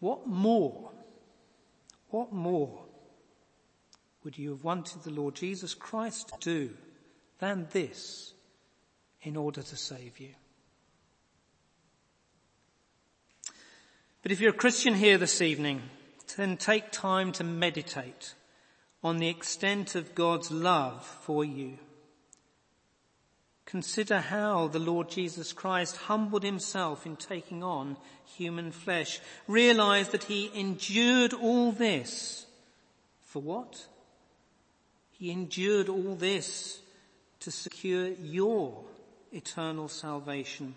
What 0.00 0.26
more, 0.26 0.90
what 2.10 2.30
more 2.30 2.84
would 4.22 4.36
you 4.36 4.50
have 4.50 4.64
wanted 4.64 5.02
the 5.02 5.10
Lord 5.10 5.34
Jesus 5.34 5.72
Christ 5.72 6.28
to 6.28 6.68
do 6.68 6.74
than 7.38 7.68
this 7.70 8.34
in 9.22 9.36
order 9.36 9.62
to 9.62 9.76
save 9.76 10.18
you? 10.18 10.34
But 14.24 14.32
if 14.32 14.40
you're 14.40 14.52
a 14.52 14.54
Christian 14.54 14.94
here 14.94 15.18
this 15.18 15.42
evening, 15.42 15.82
then 16.38 16.56
take 16.56 16.90
time 16.90 17.30
to 17.32 17.44
meditate 17.44 18.32
on 19.02 19.18
the 19.18 19.28
extent 19.28 19.94
of 19.94 20.14
God's 20.14 20.50
love 20.50 21.04
for 21.04 21.44
you. 21.44 21.76
Consider 23.66 24.20
how 24.20 24.68
the 24.68 24.78
Lord 24.78 25.10
Jesus 25.10 25.52
Christ 25.52 25.98
humbled 25.98 26.42
himself 26.42 27.04
in 27.04 27.16
taking 27.16 27.62
on 27.62 27.98
human 28.24 28.72
flesh. 28.72 29.20
Realize 29.46 30.08
that 30.08 30.24
he 30.24 30.50
endured 30.54 31.34
all 31.34 31.70
this. 31.72 32.46
For 33.24 33.42
what? 33.42 33.86
He 35.12 35.32
endured 35.32 35.90
all 35.90 36.14
this 36.14 36.80
to 37.40 37.50
secure 37.50 38.08
your 38.08 38.84
eternal 39.32 39.88
salvation. 39.88 40.76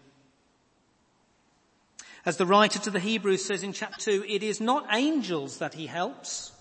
As 2.28 2.36
the 2.36 2.46
writer 2.46 2.78
to 2.80 2.90
the 2.92 3.00
Hebrews 3.00 3.46
says 3.46 3.64
in 3.64 3.72
chapter 3.72 4.20
2, 4.20 4.26
it 4.28 4.44
is 4.44 4.60
not 4.60 4.94
angels 4.94 5.60
that 5.60 5.76
he 5.76 5.88
helps, 5.88 6.52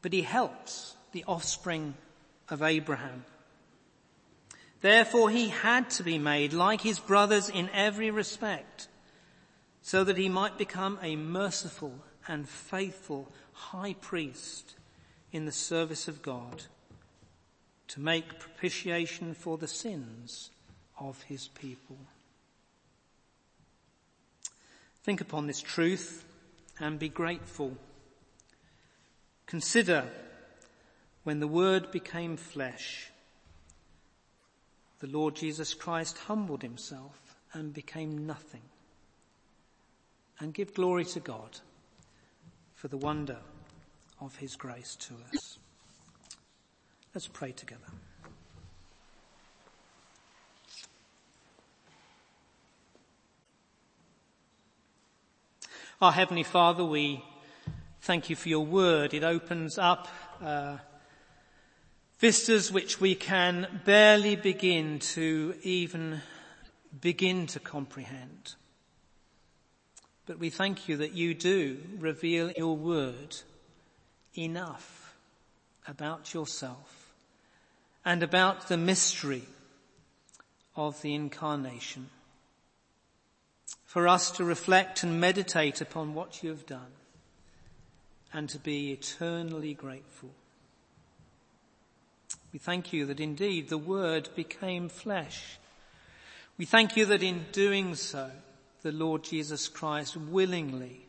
but 0.00 0.14
he 0.14 0.22
helps 0.22 0.96
the 1.12 1.22
offspring 1.28 1.92
of 2.48 2.62
Abraham. 2.62 3.26
Therefore 4.80 5.28
he 5.28 5.50
had 5.50 5.90
to 5.90 6.02
be 6.02 6.18
made 6.18 6.54
like 6.54 6.80
his 6.80 6.98
brothers 6.98 7.50
in 7.50 7.68
every 7.74 8.10
respect, 8.10 8.88
so 9.82 10.02
that 10.02 10.16
he 10.16 10.30
might 10.30 10.56
become 10.56 10.98
a 11.02 11.14
merciful 11.14 11.92
and 12.26 12.48
faithful 12.48 13.30
high 13.52 13.96
priest 14.00 14.76
in 15.30 15.44
the 15.44 15.52
service 15.52 16.08
of 16.08 16.22
God 16.22 16.62
to 17.88 18.00
make 18.00 18.38
propitiation 18.38 19.34
for 19.34 19.58
the 19.58 19.68
sins 19.68 20.52
of 20.98 21.20
his 21.24 21.48
people. 21.48 21.98
Think 25.02 25.20
upon 25.20 25.46
this 25.46 25.60
truth 25.60 26.24
and 26.78 26.98
be 26.98 27.08
grateful. 27.08 27.76
Consider 29.46 30.08
when 31.24 31.40
the 31.40 31.48
Word 31.48 31.90
became 31.90 32.36
flesh, 32.36 33.10
the 35.00 35.06
Lord 35.08 35.34
Jesus 35.34 35.74
Christ 35.74 36.18
humbled 36.18 36.62
himself 36.62 37.36
and 37.52 37.74
became 37.74 38.26
nothing. 38.26 38.62
And 40.38 40.54
give 40.54 40.74
glory 40.74 41.04
to 41.06 41.20
God 41.20 41.60
for 42.74 42.88
the 42.88 42.96
wonder 42.96 43.38
of 44.20 44.36
his 44.36 44.56
grace 44.56 44.96
to 44.96 45.14
us. 45.32 45.58
Let's 47.14 47.28
pray 47.28 47.52
together. 47.52 47.86
Our 56.02 56.10
Heavenly 56.10 56.42
Father, 56.42 56.84
we 56.84 57.22
thank 58.00 58.28
you 58.28 58.34
for 58.34 58.48
your 58.48 58.66
word. 58.66 59.14
It 59.14 59.22
opens 59.22 59.78
up 59.78 60.08
uh, 60.42 60.78
vistas 62.18 62.72
which 62.72 63.00
we 63.00 63.14
can 63.14 63.82
barely 63.84 64.34
begin 64.34 64.98
to 65.14 65.54
even 65.62 66.20
begin 67.00 67.46
to 67.46 67.60
comprehend. 67.60 68.56
But 70.26 70.40
we 70.40 70.50
thank 70.50 70.88
you 70.88 70.96
that 70.96 71.12
you 71.12 71.34
do 71.34 71.78
reveal 72.00 72.50
your 72.50 72.76
word 72.76 73.36
enough 74.36 75.14
about 75.86 76.34
yourself 76.34 77.12
and 78.04 78.24
about 78.24 78.66
the 78.66 78.76
mystery 78.76 79.44
of 80.74 81.00
the 81.02 81.14
incarnation 81.14 82.10
for 83.92 84.08
us 84.08 84.30
to 84.30 84.42
reflect 84.42 85.02
and 85.02 85.20
meditate 85.20 85.82
upon 85.82 86.14
what 86.14 86.42
you 86.42 86.48
have 86.48 86.64
done 86.64 86.94
and 88.32 88.48
to 88.48 88.58
be 88.58 88.90
eternally 88.90 89.74
grateful. 89.74 90.30
We 92.54 92.58
thank 92.58 92.94
you 92.94 93.04
that 93.04 93.20
indeed 93.20 93.68
the 93.68 93.76
Word 93.76 94.30
became 94.34 94.88
flesh. 94.88 95.58
We 96.56 96.64
thank 96.64 96.96
you 96.96 97.04
that 97.04 97.22
in 97.22 97.44
doing 97.52 97.94
so, 97.94 98.30
the 98.80 98.92
Lord 98.92 99.24
Jesus 99.24 99.68
Christ 99.68 100.16
willingly 100.16 101.04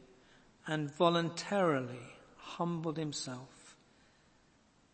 and 0.68 0.94
voluntarily 0.94 2.12
humbled 2.36 2.98
himself, 2.98 3.78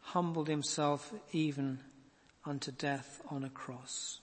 humbled 0.02 0.48
himself 0.48 1.12
even 1.32 1.80
unto 2.46 2.72
death 2.72 3.20
on 3.32 3.44
a 3.44 3.50
cross. 3.50 4.20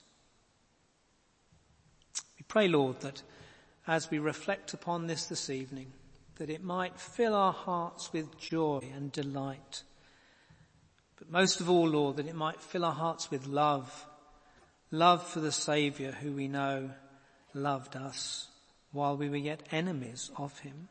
We 2.39 2.45
pray, 2.47 2.69
Lord, 2.69 3.01
that 3.01 3.23
as 3.87 4.11
we 4.11 4.19
reflect 4.19 4.75
upon 4.75 5.07
this 5.07 5.27
this 5.27 5.49
evening, 5.51 5.93
that 6.37 6.51
it 6.51 6.63
might 6.63 6.99
fill 6.99 7.35
our 7.35 7.53
hearts 7.53 8.13
with 8.13 8.39
joy 8.39 8.83
and 8.95 9.13
delight. 9.13 9.83
But 11.19 11.31
most 11.31 11.61
of 11.61 11.71
all, 11.71 11.89
Lord, 11.89 12.17
that 12.17 12.27
it 12.27 12.35
might 12.35 12.61
fill 12.61 12.85
our 12.85 12.93
hearts 12.93 13.31
with 13.31 13.47
love, 13.47 14.07
love 14.91 15.27
for 15.27 15.41
the 15.41 15.53
Saviour 15.53 16.13
who 16.13 16.33
we 16.33 16.49
know 16.49 16.91
loved 17.55 17.97
us 17.97 18.49
while 18.93 19.17
we 19.17 19.29
were 19.29 19.37
yet 19.37 19.63
enemies 19.71 20.31
of 20.37 20.59
Him. 20.61 20.89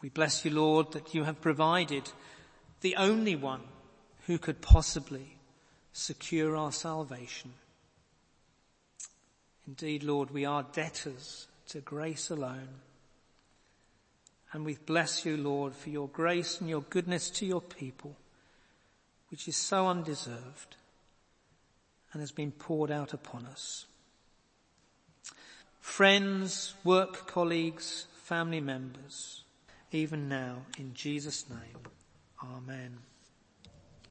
We 0.00 0.08
bless 0.08 0.44
you, 0.44 0.52
Lord, 0.52 0.92
that 0.92 1.14
you 1.14 1.24
have 1.24 1.40
provided 1.40 2.10
the 2.80 2.96
only 2.96 3.34
one 3.34 3.62
who 4.26 4.38
could 4.38 4.60
possibly 4.60 5.38
secure 5.92 6.56
our 6.56 6.72
salvation. 6.72 7.52
Indeed, 9.68 10.02
Lord, 10.02 10.30
we 10.30 10.46
are 10.46 10.62
debtors 10.72 11.46
to 11.68 11.80
grace 11.80 12.30
alone. 12.30 12.80
And 14.50 14.64
we 14.64 14.78
bless 14.86 15.26
you, 15.26 15.36
Lord, 15.36 15.74
for 15.74 15.90
your 15.90 16.08
grace 16.08 16.58
and 16.58 16.70
your 16.70 16.80
goodness 16.80 17.28
to 17.32 17.44
your 17.44 17.60
people, 17.60 18.16
which 19.30 19.46
is 19.46 19.58
so 19.58 19.86
undeserved 19.86 20.76
and 22.14 22.20
has 22.20 22.32
been 22.32 22.50
poured 22.50 22.90
out 22.90 23.12
upon 23.12 23.44
us. 23.44 23.84
Friends, 25.82 26.72
work 26.82 27.26
colleagues, 27.26 28.06
family 28.22 28.60
members, 28.60 29.42
even 29.92 30.30
now, 30.30 30.62
in 30.78 30.94
Jesus' 30.94 31.44
name, 31.50 31.82
Amen. 32.42 33.00